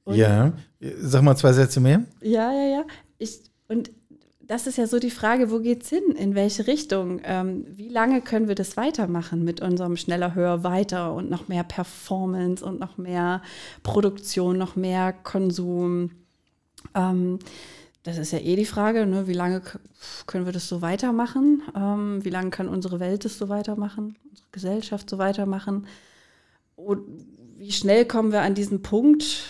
Und 0.06 0.16
Ja. 0.16 0.54
Sag 0.80 1.22
mal 1.24 1.36
zwei 1.36 1.54
Sätze 1.54 1.80
mehr. 1.80 2.04
ja, 2.22 2.52
ja, 2.52 2.66
ja. 2.78 2.84
Ich, 3.18 3.42
und 3.68 3.92
das 4.42 4.66
ist 4.66 4.78
ja 4.78 4.88
so 4.88 4.98
die 4.98 5.12
Frage, 5.12 5.52
wo 5.52 5.60
geht's 5.60 5.90
hin? 5.90 6.16
In 6.18 6.34
welche 6.34 6.66
Richtung? 6.66 7.22
Ähm, 7.24 7.66
wie 7.70 7.90
lange 7.90 8.22
können 8.22 8.48
wir 8.48 8.56
das 8.56 8.78
weitermachen 8.78 9.44
mit 9.44 9.62
unserem 9.62 9.96
schneller, 9.96 10.34
höher, 10.34 10.64
weiter 10.64 11.14
und 11.14 11.30
noch 11.30 11.50
mehr 11.50 11.64
Performance 11.64 12.66
und 12.66 12.80
noch 12.80 12.98
mehr 12.98 13.44
Produktion, 13.84 14.58
noch 14.58 14.76
mehr 14.76 15.14
Konsum? 15.14 16.12
Ähm, 16.96 17.38
das 18.04 18.18
ist 18.18 18.32
ja 18.32 18.40
eh 18.40 18.56
die 18.56 18.66
Frage, 18.66 19.06
ne? 19.06 19.28
wie 19.28 19.34
lange 19.34 19.62
können 20.26 20.46
wir 20.46 20.54
das 20.54 20.68
so 20.68 20.82
weitermachen? 20.82 21.62
Ähm, 21.76 22.24
wie 22.24 22.30
lange 22.30 22.50
kann 22.50 22.70
unsere 22.70 23.00
Welt 23.00 23.26
das 23.26 23.38
so 23.38 23.50
weitermachen? 23.50 24.18
Unsere 24.30 24.48
Gesellschaft 24.52 25.10
so 25.10 25.18
weitermachen? 25.18 25.86
Und 26.76 27.26
wie 27.58 27.72
schnell 27.72 28.06
kommen 28.06 28.32
wir 28.32 28.42
an 28.42 28.56
diesen 28.56 28.82
Punkt, 28.82 29.44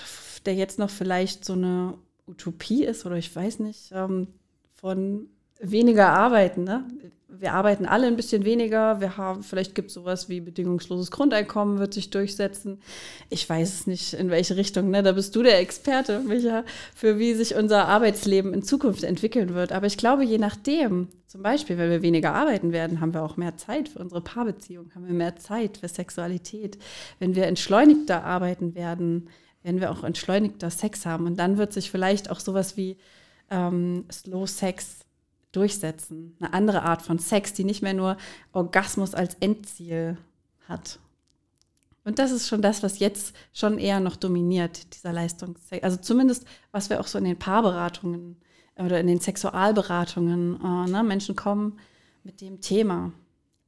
der 0.45 0.55
jetzt 0.55 0.79
noch 0.79 0.89
vielleicht 0.89 1.45
so 1.45 1.53
eine 1.53 1.93
Utopie 2.27 2.83
ist 2.83 3.05
oder 3.05 3.17
ich 3.17 3.35
weiß 3.35 3.59
nicht, 3.59 3.91
ähm, 3.93 4.27
von 4.73 5.29
weniger 5.59 6.09
arbeiten. 6.09 6.63
Ne? 6.63 6.83
Wir 7.27 7.53
arbeiten 7.53 7.85
alle 7.85 8.07
ein 8.07 8.15
bisschen 8.15 8.43
weniger. 8.43 8.99
Wir 8.99 9.15
haben, 9.15 9.43
vielleicht 9.43 9.75
gibt 9.75 9.89
es 9.89 9.93
sowas 9.93 10.27
wie 10.27 10.41
bedingungsloses 10.41 11.11
Grundeinkommen, 11.11 11.79
wird 11.79 11.93
sich 11.93 12.09
durchsetzen. 12.09 12.81
Ich 13.29 13.47
weiß 13.47 13.73
es 13.73 13.87
nicht, 13.87 14.13
in 14.13 14.29
welche 14.29 14.57
Richtung. 14.57 14.89
Ne? 14.89 15.03
Da 15.03 15.13
bist 15.13 15.35
du 15.35 15.43
der 15.43 15.59
Experte, 15.59 16.19
Micha, 16.19 16.63
für 16.95 17.17
wie 17.19 17.33
sich 17.33 17.55
unser 17.55 17.87
Arbeitsleben 17.87 18.53
in 18.53 18.63
Zukunft 18.63 19.03
entwickeln 19.03 19.53
wird. 19.53 19.71
Aber 19.71 19.87
ich 19.87 19.97
glaube, 19.97 20.23
je 20.25 20.37
nachdem, 20.37 21.07
zum 21.27 21.41
Beispiel, 21.41 21.77
wenn 21.77 21.91
wir 21.91 22.01
weniger 22.01 22.33
arbeiten 22.33 22.73
werden, 22.73 22.99
haben 22.99 23.13
wir 23.13 23.23
auch 23.23 23.37
mehr 23.37 23.55
Zeit 23.55 23.89
für 23.89 23.99
unsere 23.99 24.21
Paarbeziehung, 24.21 24.91
haben 24.95 25.07
wir 25.07 25.13
mehr 25.13 25.37
Zeit 25.37 25.77
für 25.77 25.87
Sexualität. 25.87 26.77
Wenn 27.19 27.35
wir 27.35 27.47
entschleunigter 27.47 28.23
arbeiten 28.23 28.75
werden, 28.75 29.29
werden 29.63 29.79
wir 29.79 29.91
auch 29.91 30.03
entschleunigter 30.03 30.69
Sex 30.69 31.05
haben. 31.05 31.25
Und 31.25 31.37
dann 31.37 31.57
wird 31.57 31.73
sich 31.73 31.91
vielleicht 31.91 32.29
auch 32.31 32.39
sowas 32.39 32.75
wie 32.75 32.97
ähm, 33.49 34.05
Slow 34.11 34.47
Sex 34.47 34.98
durchsetzen. 35.51 36.35
Eine 36.39 36.53
andere 36.53 36.83
Art 36.83 37.01
von 37.01 37.19
Sex, 37.19 37.53
die 37.53 37.63
nicht 37.63 37.81
mehr 37.81 37.93
nur 37.93 38.17
Orgasmus 38.51 39.13
als 39.13 39.35
Endziel 39.39 40.17
hat. 40.67 40.99
Und 42.05 42.19
das 42.19 42.31
ist 42.31 42.47
schon 42.47 42.61
das, 42.61 42.81
was 42.81 42.99
jetzt 42.99 43.35
schon 43.53 43.77
eher 43.77 43.99
noch 43.99 44.15
dominiert, 44.15 44.95
dieser 44.95 45.13
Leistungssex. 45.13 45.83
Also 45.83 45.97
zumindest, 45.97 46.45
was 46.71 46.89
wir 46.89 46.99
auch 46.99 47.07
so 47.07 47.17
in 47.17 47.25
den 47.25 47.37
Paarberatungen 47.37 48.37
oder 48.77 48.99
in 48.99 49.07
den 49.07 49.19
Sexualberatungen, 49.19 50.55
äh, 50.55 50.89
ne? 50.89 51.03
Menschen 51.03 51.35
kommen 51.35 51.79
mit 52.23 52.41
dem 52.41 52.61
Thema. 52.61 53.11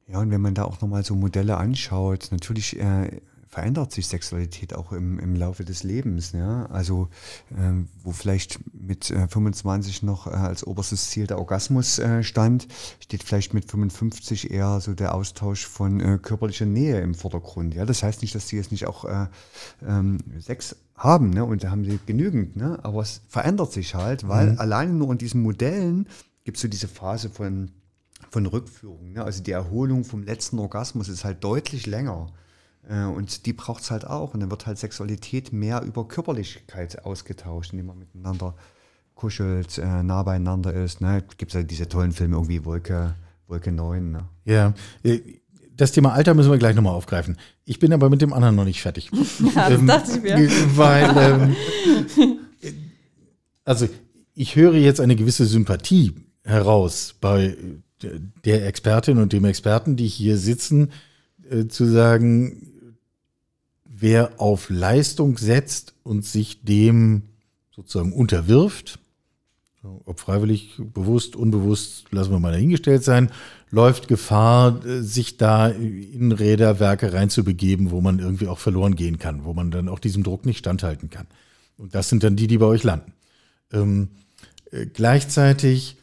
Ja, 0.07 0.19
und 0.19 0.31
wenn 0.31 0.41
man 0.41 0.53
da 0.53 0.63
auch 0.63 0.81
nochmal 0.81 1.03
so 1.03 1.15
Modelle 1.15 1.57
anschaut, 1.57 2.29
natürlich 2.31 2.79
äh, 2.79 3.21
verändert 3.51 3.91
sich 3.91 4.07
Sexualität 4.07 4.73
auch 4.73 4.93
im, 4.93 5.19
im 5.19 5.35
Laufe 5.35 5.65
des 5.65 5.83
Lebens. 5.83 6.31
Ja? 6.31 6.67
Also 6.67 7.09
ähm, 7.55 7.89
wo 8.01 8.11
vielleicht 8.11 8.59
mit 8.73 9.11
äh, 9.11 9.27
25 9.27 10.03
noch 10.03 10.25
äh, 10.25 10.31
als 10.31 10.65
oberstes 10.65 11.09
Ziel 11.09 11.27
der 11.27 11.37
Orgasmus 11.37 11.99
äh, 11.99 12.23
stand, 12.23 12.69
steht 13.01 13.23
vielleicht 13.23 13.53
mit 13.53 13.69
55 13.69 14.51
eher 14.51 14.79
so 14.79 14.93
der 14.93 15.13
Austausch 15.13 15.67
von 15.67 15.99
äh, 15.99 16.17
körperlicher 16.17 16.65
Nähe 16.65 17.01
im 17.01 17.13
Vordergrund. 17.13 17.75
Ja? 17.75 17.85
Das 17.85 18.03
heißt 18.03 18.21
nicht, 18.21 18.33
dass 18.33 18.47
sie 18.47 18.55
jetzt 18.55 18.71
nicht 18.71 18.87
auch 18.87 19.03
äh, 19.03 19.27
ähm, 19.85 20.19
Sex 20.39 20.77
haben 20.95 21.31
ne? 21.31 21.43
und 21.43 21.61
da 21.65 21.71
haben 21.71 21.83
sie 21.83 21.99
genügend, 22.05 22.55
ne? 22.55 22.79
aber 22.83 23.01
es 23.01 23.21
verändert 23.27 23.73
sich 23.73 23.95
halt, 23.95 24.29
weil 24.29 24.57
alleine 24.59 24.93
nur 24.93 25.11
in 25.11 25.17
diesen 25.17 25.41
Modellen 25.41 26.07
gibt 26.45 26.55
es 26.55 26.61
so 26.61 26.69
diese 26.69 26.87
Phase 26.87 27.29
von 27.29 27.71
von 28.29 28.45
Rückführung. 28.45 29.11
Ne? 29.11 29.23
Also 29.25 29.43
die 29.43 29.51
Erholung 29.51 30.05
vom 30.05 30.23
letzten 30.23 30.57
Orgasmus 30.59 31.09
ist 31.09 31.25
halt 31.25 31.43
deutlich 31.43 31.85
länger. 31.85 32.27
Äh, 32.91 33.05
und 33.05 33.45
die 33.45 33.53
braucht 33.53 33.83
es 33.83 33.91
halt 33.91 34.05
auch. 34.05 34.33
Und 34.33 34.41
dann 34.41 34.51
wird 34.51 34.65
halt 34.67 34.77
Sexualität 34.77 35.53
mehr 35.53 35.81
über 35.83 36.07
Körperlichkeit 36.07 37.05
ausgetauscht, 37.05 37.71
indem 37.71 37.87
man 37.87 37.99
miteinander 37.99 38.55
kuschelt, 39.15 39.77
äh, 39.77 40.03
nah 40.03 40.23
beieinander 40.23 40.73
ist. 40.73 40.99
Ne? 40.99 41.23
Gibt 41.37 41.51
es 41.51 41.55
ja 41.55 41.63
diese 41.63 41.87
tollen 41.87 42.11
Filme 42.11 42.35
irgendwie 42.35 42.65
Wolke, 42.65 43.15
Wolke 43.47 43.71
9. 43.71 44.11
Ne? 44.11 44.25
Ja. 44.45 44.73
äh, 45.03 45.19
Das 45.75 45.91
Thema 45.91 46.13
Alter 46.13 46.33
müssen 46.33 46.51
wir 46.51 46.57
gleich 46.57 46.75
nochmal 46.75 46.93
aufgreifen. 46.95 47.37
Ich 47.65 47.79
bin 47.79 47.93
aber 47.93 48.09
mit 48.09 48.21
dem 48.21 48.33
anderen 48.33 48.55
noch 48.55 48.65
nicht 48.65 48.81
fertig. 48.81 49.09
Ja, 49.55 49.69
das 49.69 49.85
dachte 49.85 50.11
ich 50.17 50.21
mir. 50.23 50.37
Weil, 50.75 51.17
ähm, 51.17 52.37
also 53.63 53.87
ich 54.33 54.55
höre 54.55 54.73
jetzt 54.75 54.99
eine 54.99 55.15
gewisse 55.15 55.45
Sympathie 55.45 56.13
heraus 56.43 57.15
bei 57.21 57.55
der 58.45 58.65
Expertin 58.65 59.19
und 59.19 59.31
dem 59.33 59.45
Experten, 59.45 59.95
die 59.95 60.07
hier 60.07 60.37
sitzen, 60.37 60.91
äh, 61.49 61.67
zu 61.67 61.85
sagen, 61.85 62.70
wer 64.01 64.39
auf 64.39 64.69
Leistung 64.69 65.37
setzt 65.37 65.93
und 66.03 66.25
sich 66.25 66.63
dem 66.63 67.23
sozusagen 67.71 68.13
unterwirft, 68.13 68.99
ob 69.83 70.19
freiwillig, 70.19 70.75
bewusst, 70.77 71.35
unbewusst, 71.35 72.05
lassen 72.11 72.31
wir 72.31 72.39
mal 72.39 72.51
dahingestellt 72.51 73.03
sein, 73.03 73.31
läuft 73.71 74.07
Gefahr, 74.07 74.85
äh, 74.85 75.01
sich 75.01 75.37
da 75.37 75.69
in 75.69 76.31
Räderwerke 76.31 77.13
reinzubegeben, 77.13 77.89
wo 77.89 78.01
man 78.01 78.19
irgendwie 78.19 78.47
auch 78.47 78.59
verloren 78.59 78.95
gehen 78.95 79.17
kann, 79.17 79.43
wo 79.43 79.53
man 79.53 79.71
dann 79.71 79.89
auch 79.89 79.99
diesem 79.99 80.23
Druck 80.23 80.45
nicht 80.45 80.59
standhalten 80.59 81.09
kann. 81.09 81.27
Und 81.77 81.95
das 81.95 82.09
sind 82.09 82.23
dann 82.23 82.35
die, 82.35 82.47
die 82.47 82.59
bei 82.59 82.67
euch 82.67 82.83
landen. 82.83 83.13
Ähm, 83.73 84.09
äh, 84.71 84.85
gleichzeitig 84.85 85.97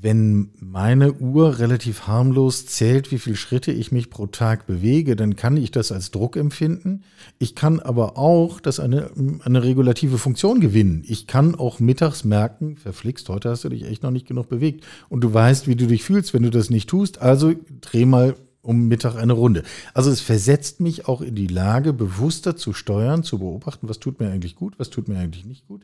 wenn 0.00 0.50
meine 0.60 1.12
Uhr 1.14 1.58
relativ 1.58 2.06
harmlos 2.06 2.66
zählt, 2.66 3.10
wie 3.10 3.18
viele 3.18 3.34
Schritte 3.34 3.72
ich 3.72 3.90
mich 3.90 4.10
pro 4.10 4.26
Tag 4.26 4.66
bewege, 4.66 5.16
dann 5.16 5.34
kann 5.34 5.56
ich 5.56 5.72
das 5.72 5.90
als 5.90 6.12
Druck 6.12 6.36
empfinden. 6.36 7.02
Ich 7.38 7.56
kann 7.56 7.80
aber 7.80 8.16
auch 8.16 8.60
das 8.60 8.78
eine, 8.78 9.10
eine 9.44 9.64
regulative 9.64 10.18
Funktion 10.18 10.60
gewinnen. 10.60 11.02
Ich 11.06 11.26
kann 11.26 11.56
auch 11.56 11.80
mittags 11.80 12.24
merken, 12.24 12.76
verflixt, 12.76 13.28
heute 13.28 13.50
hast 13.50 13.64
du 13.64 13.70
dich 13.70 13.84
echt 13.84 14.04
noch 14.04 14.12
nicht 14.12 14.28
genug 14.28 14.48
bewegt. 14.48 14.84
Und 15.08 15.22
du 15.22 15.34
weißt, 15.34 15.66
wie 15.66 15.74
du 15.74 15.86
dich 15.86 16.04
fühlst, 16.04 16.32
wenn 16.32 16.44
du 16.44 16.50
das 16.50 16.70
nicht 16.70 16.88
tust. 16.88 17.20
Also 17.20 17.54
dreh 17.80 18.06
mal 18.06 18.36
um 18.62 18.88
Mittag 18.88 19.16
eine 19.16 19.32
Runde. 19.32 19.62
Also 19.94 20.10
es 20.10 20.20
versetzt 20.20 20.80
mich 20.80 21.06
auch 21.08 21.20
in 21.20 21.34
die 21.34 21.46
Lage, 21.46 21.92
bewusster 21.92 22.56
zu 22.56 22.72
steuern, 22.72 23.22
zu 23.22 23.38
beobachten, 23.38 23.88
was 23.88 23.98
tut 23.98 24.20
mir 24.20 24.30
eigentlich 24.30 24.56
gut, 24.56 24.78
was 24.78 24.90
tut 24.90 25.08
mir 25.08 25.18
eigentlich 25.18 25.44
nicht 25.44 25.66
gut. 25.66 25.82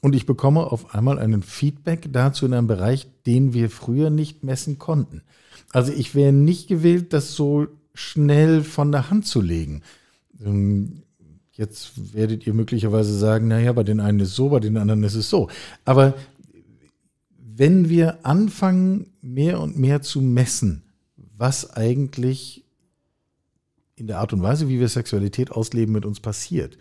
Und 0.00 0.14
ich 0.14 0.26
bekomme 0.26 0.60
auf 0.60 0.94
einmal 0.94 1.18
einen 1.18 1.42
Feedback 1.42 2.08
dazu 2.12 2.46
in 2.46 2.54
einem 2.54 2.68
Bereich, 2.68 3.06
den 3.26 3.52
wir 3.52 3.70
früher 3.70 4.10
nicht 4.10 4.44
messen 4.44 4.78
konnten. 4.78 5.22
Also 5.72 5.92
ich 5.92 6.14
wäre 6.14 6.32
nicht 6.32 6.68
gewillt, 6.68 7.12
das 7.12 7.34
so 7.34 7.66
schnell 7.94 8.62
von 8.62 8.92
der 8.92 9.10
Hand 9.10 9.26
zu 9.26 9.40
legen. 9.40 9.82
Ähm, 10.44 11.02
jetzt 11.52 12.14
werdet 12.14 12.46
ihr 12.46 12.54
möglicherweise 12.54 13.16
sagen, 13.16 13.48
naja, 13.48 13.72
bei 13.72 13.82
den 13.82 14.00
einen 14.00 14.20
ist 14.20 14.30
es 14.30 14.36
so, 14.36 14.48
bei 14.48 14.60
den 14.60 14.76
anderen 14.76 15.04
ist 15.04 15.14
es 15.14 15.28
so. 15.28 15.48
Aber 15.84 16.14
wenn 17.36 17.88
wir 17.88 18.24
anfangen, 18.24 19.12
mehr 19.20 19.60
und 19.60 19.78
mehr 19.78 20.02
zu 20.02 20.20
messen, 20.20 20.82
was 21.42 21.72
eigentlich 21.72 22.64
in 23.96 24.06
der 24.06 24.20
Art 24.20 24.32
und 24.32 24.44
Weise, 24.44 24.68
wie 24.68 24.78
wir 24.78 24.88
Sexualität 24.88 25.50
ausleben, 25.50 25.92
mit 25.92 26.06
uns 26.06 26.20
passiert. 26.20 26.78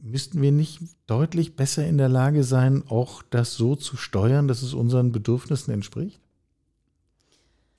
Müssten 0.00 0.40
wir 0.40 0.52
nicht 0.52 0.80
deutlich 1.08 1.56
besser 1.56 1.84
in 1.84 1.98
der 1.98 2.08
Lage 2.08 2.44
sein, 2.44 2.84
auch 2.88 3.24
das 3.28 3.54
so 3.54 3.74
zu 3.74 3.96
steuern, 3.96 4.46
dass 4.46 4.62
es 4.62 4.72
unseren 4.72 5.10
Bedürfnissen 5.10 5.74
entspricht? 5.74 6.20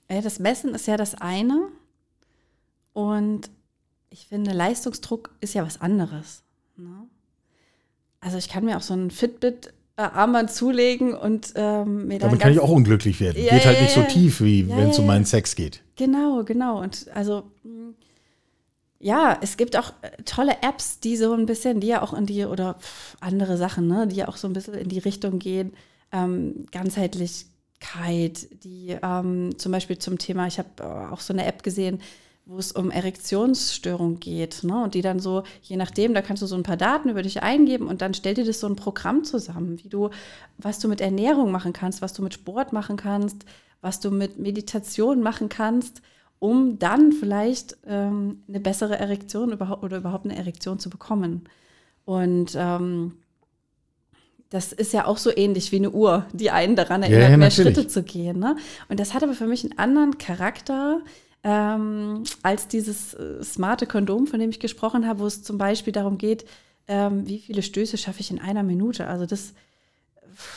Das 0.10 0.39
Messen 0.39 0.75
ist 0.75 0.88
ja 0.88 0.97
das 0.97 1.15
eine. 1.15 1.69
Und 2.91 3.49
ich 4.10 4.27
finde, 4.27 4.51
Leistungsdruck 4.51 5.34
ist 5.39 5.53
ja 5.53 5.65
was 5.65 5.79
anderes. 5.79 6.43
Ne? 6.75 7.07
Also 8.19 8.38
ich 8.38 8.49
kann 8.49 8.65
mir 8.65 8.75
auch 8.75 8.81
so 8.81 8.93
ein 8.93 9.10
Fitbit 9.10 9.67
äh, 9.67 9.71
Armband 9.95 10.51
zulegen 10.51 11.13
und 11.13 11.54
ähm, 11.56 12.08
mir 12.08 12.19
dann. 12.19 12.30
Damit 12.30 12.41
kann 12.41 12.51
ich 12.51 12.60
auch 12.60 12.69
unglücklich 12.69 13.19
werden. 13.19 13.43
Ja, 13.43 13.54
geht 13.54 13.65
halt 13.65 13.82
nicht 13.82 13.93
so 13.93 14.04
tief, 14.04 14.41
wie 14.41 14.63
ja, 14.63 14.77
wenn 14.77 14.89
es 14.89 14.99
um 14.99 15.06
meinen 15.06 15.25
Sex 15.25 15.56
geht. 15.56 15.82
Genau, 15.95 16.43
genau. 16.43 16.82
Und 16.82 17.08
also 17.13 17.43
mm, 17.63 17.91
ja, 19.01 19.38
es 19.41 19.58
gibt 19.58 19.77
auch 19.77 19.93
äh, 20.01 20.21
tolle 20.23 20.58
Apps, 20.62 20.99
die 20.99 21.17
so 21.17 21.34
ein 21.34 21.45
bisschen, 21.45 21.80
die 21.80 21.88
ja 21.88 22.01
auch 22.01 22.13
in 22.13 22.25
die, 22.25 22.45
oder 22.45 22.77
andere 23.19 23.58
Sachen, 23.58 23.88
ne, 23.88 24.08
die 24.08 24.17
ja 24.17 24.27
auch 24.27 24.38
so 24.38 24.47
ein 24.47 24.54
bisschen 24.54 24.75
in 24.75 24.89
die 24.89 24.99
Richtung 24.99 25.39
gehen, 25.39 25.73
ähm, 26.12 26.65
Ganzheitlichkeit, 26.71 28.47
die 28.63 28.95
ähm, 29.01 29.58
zum 29.58 29.71
Beispiel 29.71 29.97
zum 29.97 30.17
Thema, 30.17 30.47
ich 30.47 30.60
habe 30.60 30.69
äh, 30.80 31.12
auch 31.12 31.19
so 31.19 31.34
eine 31.34 31.45
App 31.45 31.63
gesehen, 31.63 32.01
wo 32.45 32.58
es 32.58 32.71
um 32.71 32.91
Erektionsstörung 32.91 34.19
geht. 34.19 34.63
Ne? 34.63 34.84
Und 34.84 34.93
die 34.93 35.01
dann 35.01 35.19
so, 35.19 35.43
je 35.62 35.77
nachdem, 35.77 36.13
da 36.13 36.21
kannst 36.21 36.41
du 36.41 36.47
so 36.47 36.56
ein 36.56 36.63
paar 36.63 36.77
Daten 36.77 37.10
über 37.10 37.21
dich 37.21 37.43
eingeben 37.43 37.88
und 37.88 38.01
dann 38.01 38.13
stell 38.13 38.34
dir 38.34 38.45
das 38.45 38.60
so 38.60 38.67
ein 38.67 38.75
Programm 38.75 39.23
zusammen, 39.23 39.80
wie 39.84 39.89
du, 39.89 40.10
was 40.58 40.80
du 40.80 40.88
mit 40.88 41.01
Ernährung 41.01 41.51
machen 41.51 41.73
kannst, 41.73 42.01
was 42.01 42.13
du 42.13 42.23
mit 42.23 42.34
Sport 42.34 42.73
machen 42.73 42.97
kannst, 42.97 43.45
was 43.82 43.99
du 43.99 44.12
mit 44.12 44.39
Meditation 44.39 45.21
machen 45.21 45.49
kannst, 45.49 46.01
um 46.39 46.80
dann 46.80 47.12
vielleicht 47.12 47.77
ähm, 47.86 48.43
eine 48.47 48.60
bessere 48.60 48.97
Erektion 48.97 49.51
überhaupt 49.51 49.84
oder 49.84 49.97
überhaupt 49.97 50.25
eine 50.25 50.36
Erektion 50.36 50.80
zu 50.80 50.89
bekommen. 50.89 51.47
Und 52.06 52.56
ähm, 52.56 53.13
das 54.49 54.73
ist 54.73 54.91
ja 54.91 55.06
auch 55.06 55.17
so 55.17 55.36
ähnlich 55.36 55.71
wie 55.71 55.77
eine 55.77 55.91
Uhr, 55.91 56.25
die 56.34 56.51
einen 56.51 56.75
daran 56.75 57.04
erinnert, 57.04 57.23
ja, 57.23 57.30
ja, 57.30 57.38
mehr 57.38 57.51
Schritte 57.51 57.88
zu 57.88 58.04
gehen. 58.04 58.39
Ne? 58.39 58.58
Und 58.89 58.99
das 58.99 59.13
hat 59.13 59.23
aber 59.23 59.34
für 59.34 59.47
mich 59.47 59.63
einen 59.63 59.77
anderen 59.77 60.17
Charakter 60.17 61.01
ähm, 61.43 62.23
als 62.43 62.67
dieses 62.67 63.13
äh, 63.13 63.43
smarte 63.43 63.88
Kondom, 63.88 64.27
von 64.27 64.39
dem 64.39 64.51
ich 64.51 64.60
gesprochen 64.60 65.08
habe, 65.08 65.19
wo 65.19 65.27
es 65.27 65.41
zum 65.41 65.58
Beispiel 65.58 65.93
darum 65.93 66.17
geht, 66.17 66.45
ähm, 66.88 67.27
wie 67.27 67.39
viele 67.39 67.63
Stöße 67.63 67.97
schaffe 67.97 68.19
ich 68.19 68.32
in 68.32 68.39
einer 68.39 68.63
Minute. 68.63 69.08
Also 69.08 69.25
das, 69.25 69.54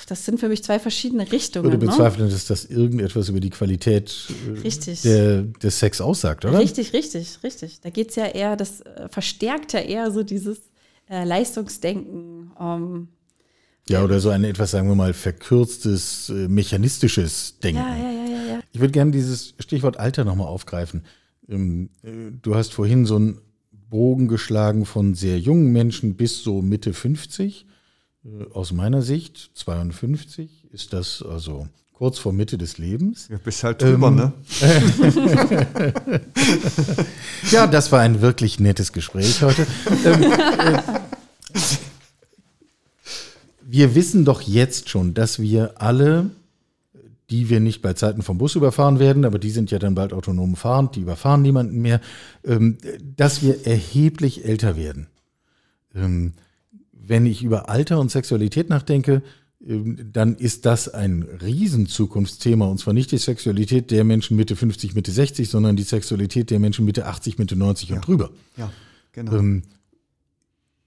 das 0.08 0.26
sind 0.26 0.40
für 0.40 0.48
mich 0.48 0.62
zwei 0.62 0.78
verschiedene 0.78 1.30
Richtungen. 1.30 1.66
Ich 1.66 1.72
würde 1.72 1.84
ne? 1.86 1.90
bezweifeln, 1.90 2.26
ne? 2.26 2.32
dass 2.32 2.46
das 2.46 2.66
irgendetwas 2.66 3.30
über 3.30 3.40
die 3.40 3.50
Qualität 3.50 4.14
äh, 4.62 4.94
der, 5.04 5.42
des 5.42 5.78
Sex 5.78 6.00
aussagt, 6.00 6.44
oder? 6.44 6.58
Richtig, 6.58 6.92
richtig, 6.92 7.38
richtig. 7.42 7.80
Da 7.80 7.90
geht 7.90 8.10
es 8.10 8.16
ja 8.16 8.26
eher, 8.26 8.56
das 8.56 8.82
äh, 8.82 9.08
verstärkt 9.08 9.72
ja 9.72 9.80
eher 9.80 10.10
so 10.10 10.22
dieses 10.22 10.58
äh, 11.08 11.24
Leistungsdenken. 11.24 12.50
Ähm, 12.60 13.08
ja, 13.88 14.02
oder 14.02 14.18
so 14.18 14.30
ein 14.30 14.44
etwas, 14.44 14.70
sagen 14.70 14.88
wir 14.88 14.94
mal, 14.94 15.12
verkürztes, 15.12 16.32
mechanistisches 16.48 17.58
Denken. 17.62 17.82
Ja, 17.82 17.96
ja, 17.96 18.10
ja. 18.12 18.23
Ich 18.74 18.80
würde 18.80 18.92
gerne 18.92 19.12
dieses 19.12 19.54
Stichwort 19.60 19.98
Alter 19.98 20.24
nochmal 20.24 20.48
aufgreifen. 20.48 21.04
Ähm, 21.48 21.90
äh, 22.02 22.32
du 22.42 22.56
hast 22.56 22.74
vorhin 22.74 23.06
so 23.06 23.14
einen 23.14 23.38
Bogen 23.88 24.26
geschlagen 24.26 24.84
von 24.84 25.14
sehr 25.14 25.38
jungen 25.38 25.72
Menschen 25.72 26.16
bis 26.16 26.42
so 26.42 26.60
Mitte 26.60 26.92
50. 26.92 27.66
Äh, 28.24 28.52
aus 28.52 28.72
meiner 28.72 29.00
Sicht, 29.00 29.52
52, 29.54 30.66
ist 30.72 30.92
das 30.92 31.22
also 31.22 31.68
kurz 31.92 32.18
vor 32.18 32.32
Mitte 32.32 32.58
des 32.58 32.76
Lebens. 32.76 33.28
Ja, 33.28 33.38
bist 33.38 33.62
halt 33.62 33.80
drüber, 33.80 34.08
ähm, 34.08 34.16
ne? 34.16 34.32
ja, 37.52 37.68
das 37.68 37.92
war 37.92 38.00
ein 38.00 38.22
wirklich 38.22 38.58
nettes 38.58 38.92
Gespräch 38.92 39.40
heute. 39.40 39.68
ähm, 40.04 40.22
äh, 40.24 40.82
wir 43.60 43.94
wissen 43.94 44.24
doch 44.24 44.40
jetzt 44.40 44.88
schon, 44.88 45.14
dass 45.14 45.38
wir 45.38 45.80
alle, 45.80 46.30
die 47.34 47.50
wir 47.50 47.58
nicht 47.58 47.82
bei 47.82 47.94
Zeiten 47.94 48.22
vom 48.22 48.38
Bus 48.38 48.54
überfahren 48.54 49.00
werden, 49.00 49.24
aber 49.24 49.40
die 49.40 49.50
sind 49.50 49.72
ja 49.72 49.80
dann 49.80 49.96
bald 49.96 50.12
autonom 50.12 50.54
fahrend, 50.54 50.94
die 50.94 51.00
überfahren 51.00 51.42
niemanden 51.42 51.82
mehr, 51.82 52.00
ähm, 52.44 52.78
dass 53.16 53.42
wir 53.42 53.66
erheblich 53.66 54.44
älter 54.44 54.76
werden. 54.76 55.08
Ähm, 55.96 56.34
wenn 56.92 57.26
ich 57.26 57.42
über 57.42 57.68
Alter 57.68 57.98
und 57.98 58.12
Sexualität 58.12 58.68
nachdenke, 58.68 59.22
ähm, 59.66 60.10
dann 60.12 60.36
ist 60.36 60.64
das 60.64 60.88
ein 60.88 61.22
Riesenzukunftsthema. 61.22 62.66
Und 62.66 62.78
zwar 62.78 62.94
nicht 62.94 63.10
die 63.10 63.18
Sexualität 63.18 63.90
der 63.90 64.04
Menschen 64.04 64.36
Mitte 64.36 64.54
50, 64.54 64.94
Mitte 64.94 65.10
60, 65.10 65.48
sondern 65.48 65.74
die 65.74 65.82
Sexualität 65.82 66.52
der 66.52 66.60
Menschen 66.60 66.84
Mitte 66.84 67.06
80, 67.06 67.38
Mitte 67.38 67.56
90 67.56 67.88
ja. 67.88 67.96
und 67.96 68.06
drüber. 68.06 68.30
Ja, 68.56 68.70
genau 69.10 69.32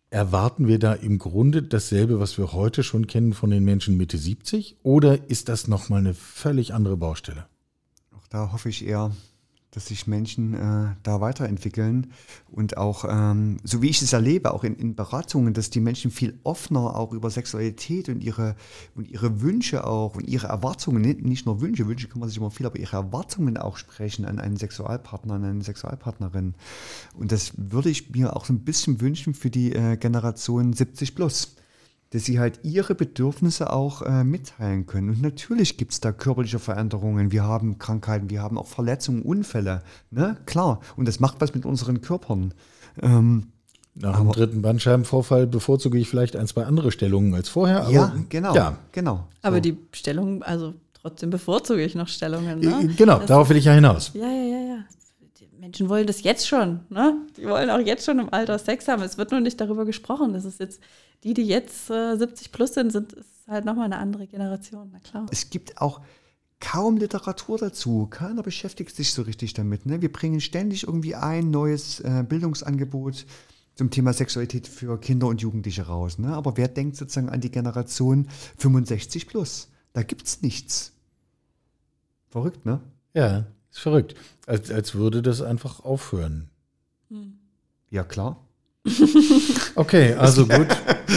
erwarten 0.09 0.67
wir 0.67 0.79
da 0.79 0.93
im 0.93 1.19
Grunde 1.19 1.63
dasselbe, 1.63 2.19
was 2.19 2.37
wir 2.37 2.53
heute 2.53 2.83
schon 2.83 3.07
kennen 3.07 3.33
von 3.33 3.49
den 3.49 3.63
Menschen 3.63 3.97
Mitte 3.97 4.17
70? 4.17 4.77
Oder 4.83 5.29
ist 5.29 5.49
das 5.49 5.67
nochmal 5.67 5.99
eine 5.99 6.13
völlig 6.13 6.73
andere 6.73 6.97
Baustelle? 6.97 7.47
Auch 8.15 8.27
da 8.27 8.51
hoffe 8.51 8.69
ich 8.69 8.85
eher, 8.85 9.11
dass 9.71 9.88
sich 9.88 10.08
Menschen 10.08 10.53
äh, 10.53 10.95
da 11.03 11.21
weiterentwickeln 11.21 12.13
und 12.49 12.77
auch, 12.77 13.06
ähm, 13.08 13.58
so 13.63 13.82
wie 13.82 13.89
ich 13.89 14.01
es 14.01 14.13
erlebe, 14.13 14.53
auch 14.53 14.63
in, 14.63 14.75
in, 14.75 14.95
Beratungen, 14.95 15.53
dass 15.53 15.69
die 15.69 15.82
Menschen 15.82 16.10
viel 16.10 16.39
offener 16.43 16.95
auch 16.95 17.12
über 17.12 17.30
Sexualität 17.30 18.08
und 18.10 18.23
ihre, 18.23 18.56
und 18.95 19.10
ihre 19.10 19.41
Wünsche 19.41 19.86
auch 19.86 20.15
und 20.15 20.27
ihre 20.27 20.47
Erwartungen, 20.47 21.01
nicht, 21.01 21.45
nur 21.45 21.62
Wünsche, 21.62 21.88
Wünsche 21.88 22.08
kann 22.08 22.19
man 22.19 22.30
sich 22.30 22.38
immer 22.38 22.51
viel, 22.51 22.65
aber 22.65 22.80
ihre 22.80 22.95
Erwartungen 22.95 23.58
auch 23.58 23.77
sprechen 23.77 24.25
an 24.25 24.39
einen 24.39 24.58
Sexualpartner, 24.58 25.34
an 25.34 25.43
eine 25.43 25.63
Sexualpartnerin. 25.63 26.56
Und 27.15 27.32
das 27.32 27.53
würde 27.58 27.89
ich 27.89 28.10
mir 28.12 28.36
auch 28.36 28.45
so 28.45 28.53
ein 28.53 28.62
bisschen 28.62 29.01
wünschen 29.01 29.34
für 29.34 29.49
die 29.49 29.73
äh, 29.73 29.97
Generation 29.97 30.73
70 30.73 31.13
plus 31.13 31.56
dass 32.11 32.25
sie 32.25 32.39
halt 32.39 32.59
ihre 32.63 32.95
Bedürfnisse 32.95 33.71
auch 33.71 34.01
äh, 34.01 34.23
mitteilen 34.23 34.85
können. 34.85 35.09
Und 35.09 35.21
natürlich 35.21 35.77
gibt 35.77 35.91
es 35.91 35.99
da 35.99 36.11
körperliche 36.11 36.59
Veränderungen. 36.59 37.31
Wir 37.31 37.43
haben 37.43 37.79
Krankheiten, 37.79 38.29
wir 38.29 38.41
haben 38.41 38.57
auch 38.57 38.67
Verletzungen, 38.67 39.21
Unfälle. 39.23 39.81
Ne? 40.11 40.37
Klar. 40.45 40.79
Und 40.95 41.07
das 41.07 41.19
macht 41.19 41.41
was 41.41 41.53
mit 41.53 41.65
unseren 41.65 42.01
Körpern. 42.01 42.53
Ähm, 43.01 43.47
Nach 43.95 44.19
dem 44.19 44.31
dritten 44.31 44.61
Bandscheibenvorfall 44.61 45.47
bevorzuge 45.47 45.97
ich 45.97 46.09
vielleicht 46.09 46.35
ein, 46.35 46.47
zwei 46.47 46.65
andere 46.65 46.91
Stellungen 46.91 47.33
als 47.33 47.49
vorher. 47.49 47.87
ja, 47.89 48.13
genau. 48.29 48.55
Ja. 48.55 48.77
genau 48.91 49.27
so. 49.41 49.47
Aber 49.47 49.59
die 49.59 49.77
Stellung, 49.91 50.43
also 50.43 50.73
trotzdem 50.93 51.29
bevorzuge 51.29 51.83
ich 51.83 51.95
noch 51.95 52.07
Stellungen. 52.07 52.59
Ne? 52.59 52.83
Äh, 52.83 52.93
genau, 52.95 53.17
das 53.17 53.27
darauf 53.27 53.49
will 53.49 53.57
ich 53.57 53.65
ja 53.65 53.73
hinaus. 53.73 54.11
Ja, 54.13 54.27
ja, 54.27 54.43
ja, 54.43 54.59
ja. 54.59 54.85
Die 55.39 55.47
Menschen 55.59 55.89
wollen 55.89 56.07
das 56.07 56.23
jetzt 56.23 56.47
schon. 56.47 56.79
Ne? 56.89 57.17
Die 57.35 57.45
wollen 57.45 57.69
auch 57.69 57.79
jetzt 57.79 58.05
schon 58.05 58.19
im 58.19 58.33
Alter 58.33 58.57
Sex 58.59 58.87
haben. 58.87 59.01
Es 59.01 59.17
wird 59.17 59.31
nur 59.31 59.41
nicht 59.41 59.59
darüber 59.59 59.83
gesprochen. 59.85 60.31
Das 60.31 60.45
ist 60.45 60.59
jetzt 60.59 60.81
die, 61.27 61.33
die 61.33 61.47
jetzt 61.47 61.89
äh, 61.89 62.15
70 62.15 62.51
plus 62.51 62.73
sind, 62.73 62.91
sind 62.91 63.13
ist 63.13 63.47
halt 63.47 63.65
nochmal 63.65 63.85
eine 63.85 63.97
andere 63.97 64.27
Generation, 64.27 64.89
na 64.93 64.99
klar. 64.99 65.25
Es 65.29 65.49
gibt 65.49 65.81
auch 65.81 66.01
kaum 66.61 66.97
Literatur 66.97 67.57
dazu. 67.57 68.07
Keiner 68.07 68.43
beschäftigt 68.43 68.95
sich 68.95 69.11
so 69.11 69.23
richtig 69.23 69.53
damit. 69.53 69.85
Ne? 69.85 70.01
Wir 70.01 70.11
bringen 70.11 70.39
ständig 70.39 70.83
irgendwie 70.83 71.15
ein 71.15 71.51
neues 71.51 71.99
äh, 71.99 72.23
Bildungsangebot 72.27 73.25
zum 73.75 73.91
Thema 73.91 74.13
Sexualität 74.13 74.67
für 74.67 74.99
Kinder 74.99 75.27
und 75.27 75.41
Jugendliche 75.41 75.83
raus. 75.83 76.17
Ne? 76.17 76.33
Aber 76.33 76.55
wer 76.55 76.69
denkt 76.69 76.95
sozusagen 76.95 77.29
an 77.29 77.41
die 77.41 77.51
Generation 77.51 78.27
65 78.57 79.27
plus? 79.27 79.67
Da 79.91 80.03
gibt 80.03 80.25
es 80.27 80.41
nichts. 80.41 80.93
Verrückt, 82.29 82.65
ne? 82.65 82.81
Ja, 83.13 83.47
ist 83.69 83.79
verrückt. 83.79 84.15
Als, 84.45 84.71
als 84.71 84.95
würde 84.95 85.21
das 85.21 85.41
einfach 85.41 85.83
aufhören. 85.83 86.49
Ja, 87.89 88.03
klar. 88.03 88.46
Okay, 89.76 90.13
also 90.19 90.45
gut, 90.45 90.67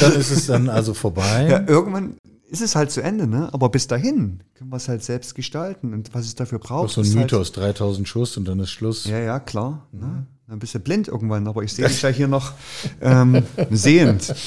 dann 0.01 0.13
ist 0.15 0.31
es 0.31 0.47
dann 0.47 0.69
also 0.69 0.95
vorbei. 0.95 1.49
Ja, 1.49 1.65
irgendwann 1.67 2.17
ist 2.51 2.63
es 2.63 2.75
halt 2.75 2.91
zu 2.91 3.01
Ende, 3.01 3.27
ne? 3.27 3.49
Aber 3.53 3.69
bis 3.69 3.87
dahin 3.87 4.43
können 4.55 4.71
wir 4.71 4.77
es 4.77 4.89
halt 4.89 5.05
selbst 5.05 5.35
gestalten. 5.35 5.95
Und 5.95 6.13
was 6.15 6.27
es 6.27 6.35
dafür 6.35 6.59
Auch 6.59 6.67
braucht, 6.67 6.91
so 6.91 7.01
ein 7.01 7.07
halt, 7.07 7.17
Mythos, 7.17 7.53
3000 7.53 8.09
Schuss 8.09 8.37
und 8.37 8.47
dann 8.47 8.61
ist 8.61 8.71
Schluss. 8.71 9.05
Ja, 9.05 9.19
ja, 9.19 9.41
klar. 9.41 9.87
Ne? 9.93 10.27
Dann 10.49 10.59
bist 10.59 10.75
du 10.75 10.81
blind 10.81 11.07
irgendwann, 11.09 11.47
aber 11.47 11.63
ich 11.63 11.73
sehe 11.73 11.87
dich 11.89 12.03
ja 12.03 12.09
hier 12.09 12.29
noch 12.29 12.53
ähm, 13.01 13.43
sehend. 13.71 14.35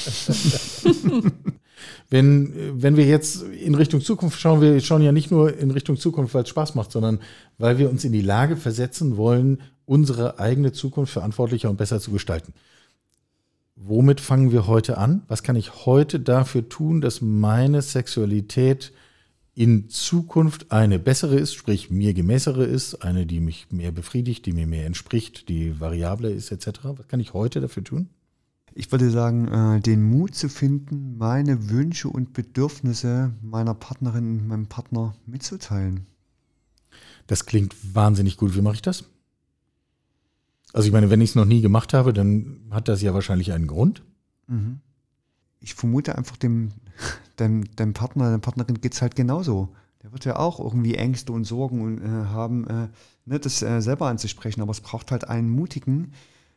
Wenn, 2.10 2.80
wenn 2.80 2.96
wir 2.96 3.06
jetzt 3.06 3.42
in 3.42 3.74
Richtung 3.74 4.00
Zukunft 4.00 4.38
schauen, 4.38 4.60
wir 4.60 4.78
schauen 4.80 5.02
ja 5.02 5.10
nicht 5.10 5.30
nur 5.30 5.56
in 5.56 5.70
Richtung 5.70 5.96
Zukunft, 5.96 6.34
weil 6.34 6.42
es 6.42 6.48
Spaß 6.50 6.74
macht, 6.74 6.92
sondern 6.92 7.18
weil 7.58 7.78
wir 7.78 7.90
uns 7.90 8.04
in 8.04 8.12
die 8.12 8.20
Lage 8.20 8.56
versetzen 8.56 9.16
wollen, 9.16 9.62
unsere 9.86 10.38
eigene 10.38 10.72
Zukunft 10.72 11.12
verantwortlicher 11.12 11.70
und 11.70 11.76
besser 11.76 12.00
zu 12.00 12.10
gestalten. 12.10 12.52
Womit 13.86 14.22
fangen 14.22 14.50
wir 14.50 14.66
heute 14.66 14.96
an? 14.96 15.24
Was 15.28 15.42
kann 15.42 15.56
ich 15.56 15.84
heute 15.84 16.18
dafür 16.18 16.70
tun, 16.70 17.02
dass 17.02 17.20
meine 17.20 17.82
Sexualität 17.82 18.94
in 19.54 19.90
Zukunft 19.90 20.72
eine 20.72 20.98
bessere 20.98 21.36
ist, 21.36 21.52
sprich 21.52 21.90
mir 21.90 22.14
gemäßere 22.14 22.64
ist, 22.64 23.02
eine, 23.02 23.26
die 23.26 23.40
mich 23.40 23.66
mehr 23.70 23.92
befriedigt, 23.92 24.46
die 24.46 24.52
mir 24.52 24.66
mehr 24.66 24.86
entspricht, 24.86 25.50
die 25.50 25.80
variabler 25.80 26.30
ist, 26.30 26.50
etc. 26.50 26.80
Was 26.96 27.08
kann 27.08 27.20
ich 27.20 27.34
heute 27.34 27.60
dafür 27.60 27.84
tun? 27.84 28.08
Ich 28.72 28.90
würde 28.90 29.10
sagen, 29.10 29.48
äh, 29.48 29.80
den 29.80 30.02
Mut 30.02 30.34
zu 30.34 30.48
finden, 30.48 31.18
meine 31.18 31.68
Wünsche 31.68 32.08
und 32.08 32.32
Bedürfnisse 32.32 33.34
meiner 33.42 33.74
Partnerin 33.74 34.40
und 34.40 34.48
meinem 34.48 34.66
Partner 34.66 35.14
mitzuteilen. 35.26 36.06
Das 37.26 37.44
klingt 37.44 37.76
wahnsinnig 37.94 38.38
gut. 38.38 38.56
Wie 38.56 38.62
mache 38.62 38.76
ich 38.76 38.82
das? 38.82 39.04
Also 40.74 40.88
ich 40.88 40.92
meine, 40.92 41.08
wenn 41.08 41.20
ich 41.20 41.30
es 41.30 41.36
noch 41.36 41.44
nie 41.44 41.60
gemacht 41.60 41.94
habe, 41.94 42.12
dann 42.12 42.60
hat 42.70 42.88
das 42.88 43.00
ja 43.00 43.14
wahrscheinlich 43.14 43.52
einen 43.52 43.68
Grund. 43.68 44.02
Ich 45.60 45.74
vermute 45.74 46.18
einfach, 46.18 46.36
dem, 46.36 46.72
dem, 47.38 47.64
dem 47.76 47.94
Partner, 47.94 48.30
der 48.30 48.38
Partnerin 48.38 48.80
geht 48.80 48.92
es 48.92 49.00
halt 49.00 49.14
genauso. 49.14 49.68
Der 50.02 50.12
wird 50.12 50.24
ja 50.24 50.36
auch 50.36 50.58
irgendwie 50.58 50.96
Ängste 50.96 51.32
und 51.32 51.44
Sorgen 51.44 51.80
und, 51.80 51.98
äh, 52.02 52.26
haben, 52.26 52.66
äh, 52.66 52.88
ne, 53.24 53.38
das 53.38 53.62
äh, 53.62 53.80
selber 53.80 54.08
anzusprechen. 54.08 54.60
Aber 54.62 54.72
es 54.72 54.80
braucht 54.80 55.12
halt 55.12 55.28
einen 55.28 55.48
Mutigen 55.48 56.12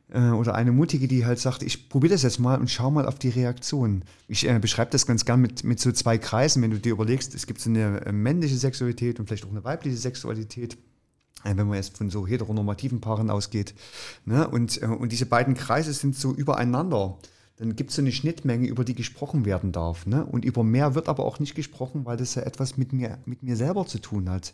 äh, 0.10 0.32
oder 0.32 0.56
eine 0.56 0.72
Mutige, 0.72 1.08
die 1.08 1.24
halt 1.24 1.38
sagt, 1.38 1.62
ich 1.62 1.88
probiere 1.88 2.14
das 2.14 2.24
jetzt 2.24 2.40
mal 2.40 2.60
und 2.60 2.72
schau 2.72 2.90
mal 2.90 3.06
auf 3.06 3.20
die 3.20 3.30
Reaktion. 3.30 4.04
Ich 4.28 4.50
äh, 4.50 4.58
beschreibe 4.58 4.90
das 4.90 5.06
ganz 5.06 5.26
gern 5.26 5.42
mit, 5.42 5.64
mit 5.64 5.80
so 5.80 5.92
zwei 5.92 6.18
Kreisen, 6.18 6.64
wenn 6.64 6.72
du 6.72 6.80
dir 6.80 6.92
überlegst, 6.92 7.36
es 7.36 7.46
gibt 7.46 7.62
so 7.62 7.70
eine 7.70 8.04
äh, 8.04 8.12
männliche 8.12 8.58
Sexualität 8.58 9.20
und 9.20 9.28
vielleicht 9.28 9.46
auch 9.46 9.52
eine 9.52 9.64
weibliche 9.64 9.98
Sexualität. 9.98 10.76
Äh, 11.44 11.56
wenn 11.56 11.68
man 11.68 11.76
jetzt 11.76 11.98
von 11.98 12.10
so 12.10 12.28
heteronormativen 12.28 13.02
Paaren 13.02 13.30
ausgeht. 13.30 13.74
Ne? 14.26 14.48
Und, 14.48 14.82
äh, 14.82 14.88
und 14.88 15.12
diese 15.12 15.26
beiden 15.26 15.54
Kreise 15.54 15.94
sind 15.94 16.16
so 16.16 16.34
übereinander. 16.34 17.18
Dann 17.58 17.76
gibt 17.76 17.90
es 17.90 17.96
so 17.96 18.02
eine 18.02 18.12
Schnittmenge, 18.12 18.68
über 18.68 18.84
die 18.84 18.96
gesprochen 18.96 19.46
werden 19.46 19.72
darf. 19.72 20.06
Ne? 20.06 20.26
Und 20.26 20.46
über 20.46 20.64
mehr 20.64 20.96
wird 20.96 21.10
aber 21.10 21.26
auch 21.26 21.40
nicht 21.40 21.56
gesprochen, 21.56 22.06
weil 22.06 22.18
das 22.18 22.36
ja 22.36 22.44
etwas 22.44 22.78
mit 22.78 22.94
mir, 22.94 23.18
mit 23.26 23.44
mir 23.44 23.56
selber 23.56 23.86
zu 23.86 24.00
tun 24.00 24.30
hat. 24.30 24.54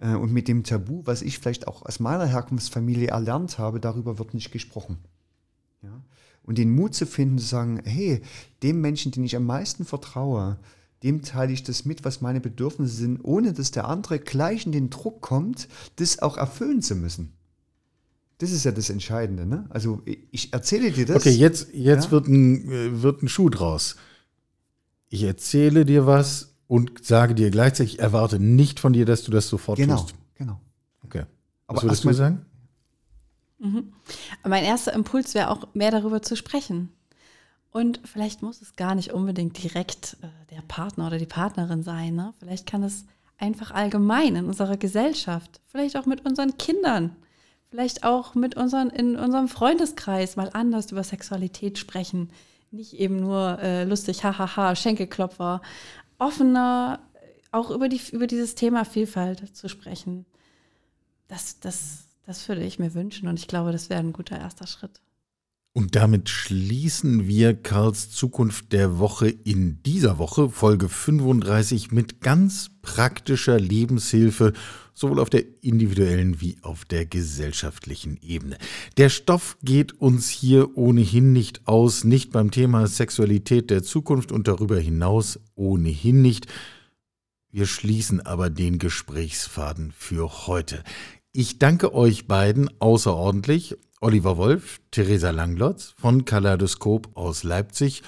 Äh, 0.00 0.14
Und 0.14 0.32
mit 0.32 0.48
dem 0.48 0.64
Tabu, 0.64 1.02
was 1.04 1.22
ich 1.22 1.38
vielleicht 1.38 1.68
auch 1.68 1.84
aus 1.84 2.00
meiner 2.00 2.26
Herkunftsfamilie 2.26 3.08
erlernt 3.08 3.58
habe, 3.58 3.80
darüber 3.80 4.18
wird 4.18 4.34
nicht 4.34 4.50
gesprochen. 4.50 4.98
Ja? 5.82 6.00
Und 6.42 6.58
den 6.58 6.74
Mut 6.74 6.94
zu 6.94 7.06
finden, 7.06 7.38
zu 7.38 7.46
sagen, 7.46 7.80
hey, 7.84 8.22
dem 8.62 8.80
Menschen, 8.80 9.12
den 9.12 9.24
ich 9.24 9.36
am 9.36 9.46
meisten 9.46 9.84
vertraue, 9.84 10.58
dem 11.02 11.22
teile 11.22 11.52
ich 11.52 11.62
das 11.62 11.84
mit, 11.84 12.04
was 12.04 12.20
meine 12.20 12.40
Bedürfnisse 12.40 12.94
sind, 12.94 13.20
ohne 13.22 13.52
dass 13.52 13.70
der 13.70 13.88
andere 13.88 14.18
gleich 14.18 14.66
in 14.66 14.72
den 14.72 14.90
Druck 14.90 15.20
kommt, 15.22 15.68
das 15.96 16.18
auch 16.20 16.36
erfüllen 16.36 16.82
zu 16.82 16.94
müssen. 16.94 17.32
Das 18.38 18.50
ist 18.52 18.64
ja 18.64 18.72
das 18.72 18.90
Entscheidende. 18.90 19.46
Ne? 19.46 19.66
Also 19.70 20.02
ich 20.04 20.52
erzähle 20.52 20.90
dir 20.92 21.06
das. 21.06 21.18
Okay, 21.18 21.30
jetzt, 21.30 21.68
jetzt 21.72 22.06
Ja. 22.06 22.10
wird, 22.10 22.26
ein, 22.28 22.70
äh, 22.70 23.02
wird 23.02 23.22
ein 23.22 23.28
Schuh 23.28 23.48
draus. 23.50 23.96
Ich 25.08 25.22
erzähle 25.22 25.84
dir 25.84 26.06
was 26.06 26.54
und 26.66 27.04
sage 27.04 27.34
dir 27.34 27.50
gleichzeitig, 27.50 27.94
ich 27.94 27.98
erwarte 28.00 28.38
nicht 28.38 28.78
von 28.80 28.92
dir, 28.92 29.04
dass 29.04 29.24
du 29.24 29.30
das 29.30 29.48
sofort 29.48 29.76
Genau, 29.78 29.96
tust. 30.02 30.14
genau. 30.34 30.60
Okay. 31.04 31.24
Aber 31.66 31.76
Was 31.78 31.84
würdest 31.84 32.04
du 32.04 32.08
erstmal- 32.08 32.14
sagen? 32.14 32.46
Mein 34.46 34.64
erster 34.64 34.92
Impuls 34.94 35.34
wäre 35.34 35.50
auch, 35.50 35.74
mehr 35.74 35.90
darüber 35.90 36.22
zu 36.22 36.34
sprechen. 36.36 36.88
Und 37.72 38.00
vielleicht 38.04 38.42
muss 38.42 38.60
es 38.62 38.74
gar 38.74 38.94
nicht 38.94 39.12
unbedingt 39.12 39.62
direkt 39.62 40.16
äh, 40.22 40.54
der 40.54 40.62
Partner 40.62 41.06
oder 41.06 41.18
die 41.18 41.26
Partnerin 41.26 41.82
sein. 41.82 42.14
Ne? 42.14 42.34
Vielleicht 42.38 42.66
kann 42.66 42.82
es 42.82 43.04
einfach 43.38 43.70
allgemein 43.70 44.36
in 44.36 44.46
unserer 44.46 44.76
Gesellschaft, 44.76 45.60
vielleicht 45.66 45.96
auch 45.96 46.06
mit 46.06 46.26
unseren 46.26 46.58
Kindern, 46.58 47.16
vielleicht 47.70 48.04
auch 48.04 48.34
mit 48.34 48.56
unseren, 48.56 48.90
in 48.90 49.16
unserem 49.16 49.48
Freundeskreis 49.48 50.36
mal 50.36 50.50
anders 50.52 50.90
über 50.90 51.04
Sexualität 51.04 51.78
sprechen. 51.78 52.30
Nicht 52.72 52.94
eben 52.94 53.16
nur 53.16 53.58
äh, 53.60 53.84
lustig, 53.84 54.24
hahaha, 54.24 54.76
Schenkelklopfer. 54.76 55.62
Offener, 56.18 57.00
äh, 57.14 57.18
auch 57.52 57.70
über, 57.70 57.88
die, 57.88 58.00
über 58.12 58.26
dieses 58.26 58.56
Thema 58.56 58.84
Vielfalt 58.84 59.56
zu 59.56 59.68
sprechen. 59.68 60.26
Das, 61.28 61.60
das, 61.60 62.08
das 62.26 62.48
würde 62.48 62.64
ich 62.64 62.80
mir 62.80 62.94
wünschen 62.94 63.28
und 63.28 63.38
ich 63.38 63.46
glaube, 63.48 63.70
das 63.70 63.90
wäre 63.90 64.00
ein 64.00 64.12
guter 64.12 64.38
erster 64.38 64.66
Schritt. 64.66 65.00
Und 65.72 65.94
damit 65.94 66.28
schließen 66.28 67.28
wir 67.28 67.54
Karls 67.54 68.10
Zukunft 68.10 68.72
der 68.72 68.98
Woche 68.98 69.28
in 69.28 69.80
dieser 69.84 70.18
Woche, 70.18 70.48
Folge 70.48 70.88
35, 70.88 71.92
mit 71.92 72.20
ganz 72.20 72.70
praktischer 72.82 73.60
Lebenshilfe, 73.60 74.52
sowohl 74.94 75.20
auf 75.20 75.30
der 75.30 75.44
individuellen 75.62 76.40
wie 76.40 76.58
auf 76.62 76.84
der 76.84 77.06
gesellschaftlichen 77.06 78.18
Ebene. 78.20 78.58
Der 78.96 79.10
Stoff 79.10 79.58
geht 79.62 79.92
uns 80.00 80.28
hier 80.28 80.76
ohnehin 80.76 81.32
nicht 81.32 81.68
aus, 81.68 82.02
nicht 82.02 82.32
beim 82.32 82.50
Thema 82.50 82.88
Sexualität 82.88 83.70
der 83.70 83.84
Zukunft 83.84 84.32
und 84.32 84.48
darüber 84.48 84.78
hinaus 84.80 85.38
ohnehin 85.54 86.20
nicht. 86.20 86.48
Wir 87.52 87.66
schließen 87.66 88.20
aber 88.20 88.50
den 88.50 88.78
Gesprächsfaden 88.78 89.92
für 89.96 90.48
heute. 90.48 90.82
Ich 91.32 91.60
danke 91.60 91.94
euch 91.94 92.26
beiden 92.26 92.68
außerordentlich. 92.80 93.76
Oliver 94.02 94.38
Wolf, 94.38 94.80
Theresa 94.90 95.30
Langlotz 95.30 95.94
von 95.98 96.24
Kaleidoskop 96.24 97.10
aus 97.14 97.42
Leipzig. 97.42 98.02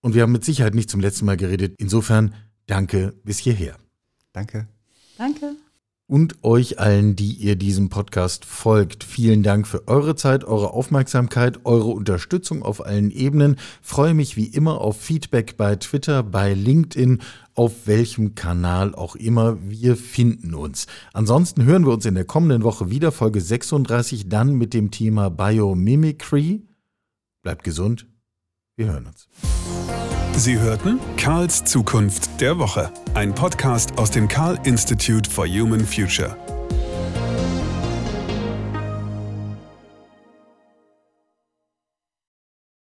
Und 0.00 0.14
wir 0.14 0.22
haben 0.22 0.32
mit 0.32 0.44
Sicherheit 0.44 0.74
nicht 0.74 0.90
zum 0.90 0.98
letzten 0.98 1.24
Mal 1.24 1.36
geredet. 1.36 1.74
Insofern 1.78 2.34
danke 2.66 3.14
bis 3.22 3.38
hierher. 3.38 3.76
Danke. 4.32 4.66
Danke. 5.18 5.54
Und 6.08 6.42
euch 6.42 6.80
allen, 6.80 7.14
die 7.14 7.34
ihr 7.34 7.54
diesem 7.54 7.90
Podcast 7.90 8.44
folgt. 8.44 9.04
Vielen 9.04 9.44
Dank 9.44 9.68
für 9.68 9.86
eure 9.86 10.16
Zeit, 10.16 10.42
eure 10.42 10.72
Aufmerksamkeit, 10.72 11.60
eure 11.64 11.90
Unterstützung 11.90 12.64
auf 12.64 12.84
allen 12.84 13.12
Ebenen. 13.12 13.54
Freue 13.80 14.14
mich 14.14 14.36
wie 14.36 14.46
immer 14.46 14.80
auf 14.80 15.00
Feedback 15.00 15.56
bei 15.56 15.76
Twitter, 15.76 16.24
bei 16.24 16.54
LinkedIn, 16.54 17.22
auf 17.60 17.86
welchem 17.86 18.34
Kanal 18.34 18.94
auch 18.94 19.16
immer. 19.16 19.58
Wir 19.60 19.94
finden 19.94 20.54
uns. 20.54 20.86
Ansonsten 21.12 21.64
hören 21.64 21.84
wir 21.84 21.92
uns 21.92 22.06
in 22.06 22.14
der 22.14 22.24
kommenden 22.24 22.62
Woche 22.62 22.88
wieder, 22.88 23.12
Folge 23.12 23.42
36, 23.42 24.30
dann 24.30 24.54
mit 24.54 24.72
dem 24.72 24.90
Thema 24.90 25.28
Biomimicry. 25.28 26.62
Bleibt 27.42 27.62
gesund. 27.62 28.06
Wir 28.76 28.86
hören 28.86 29.08
uns. 29.08 29.28
Sie 30.38 30.58
hörten 30.58 31.00
Karls 31.18 31.62
Zukunft 31.66 32.40
der 32.40 32.58
Woche, 32.58 32.90
ein 33.12 33.34
Podcast 33.34 33.98
aus 33.98 34.10
dem 34.10 34.26
Karl 34.26 34.58
Institute 34.64 35.28
for 35.28 35.46
Human 35.46 35.84
Future. 35.84 36.34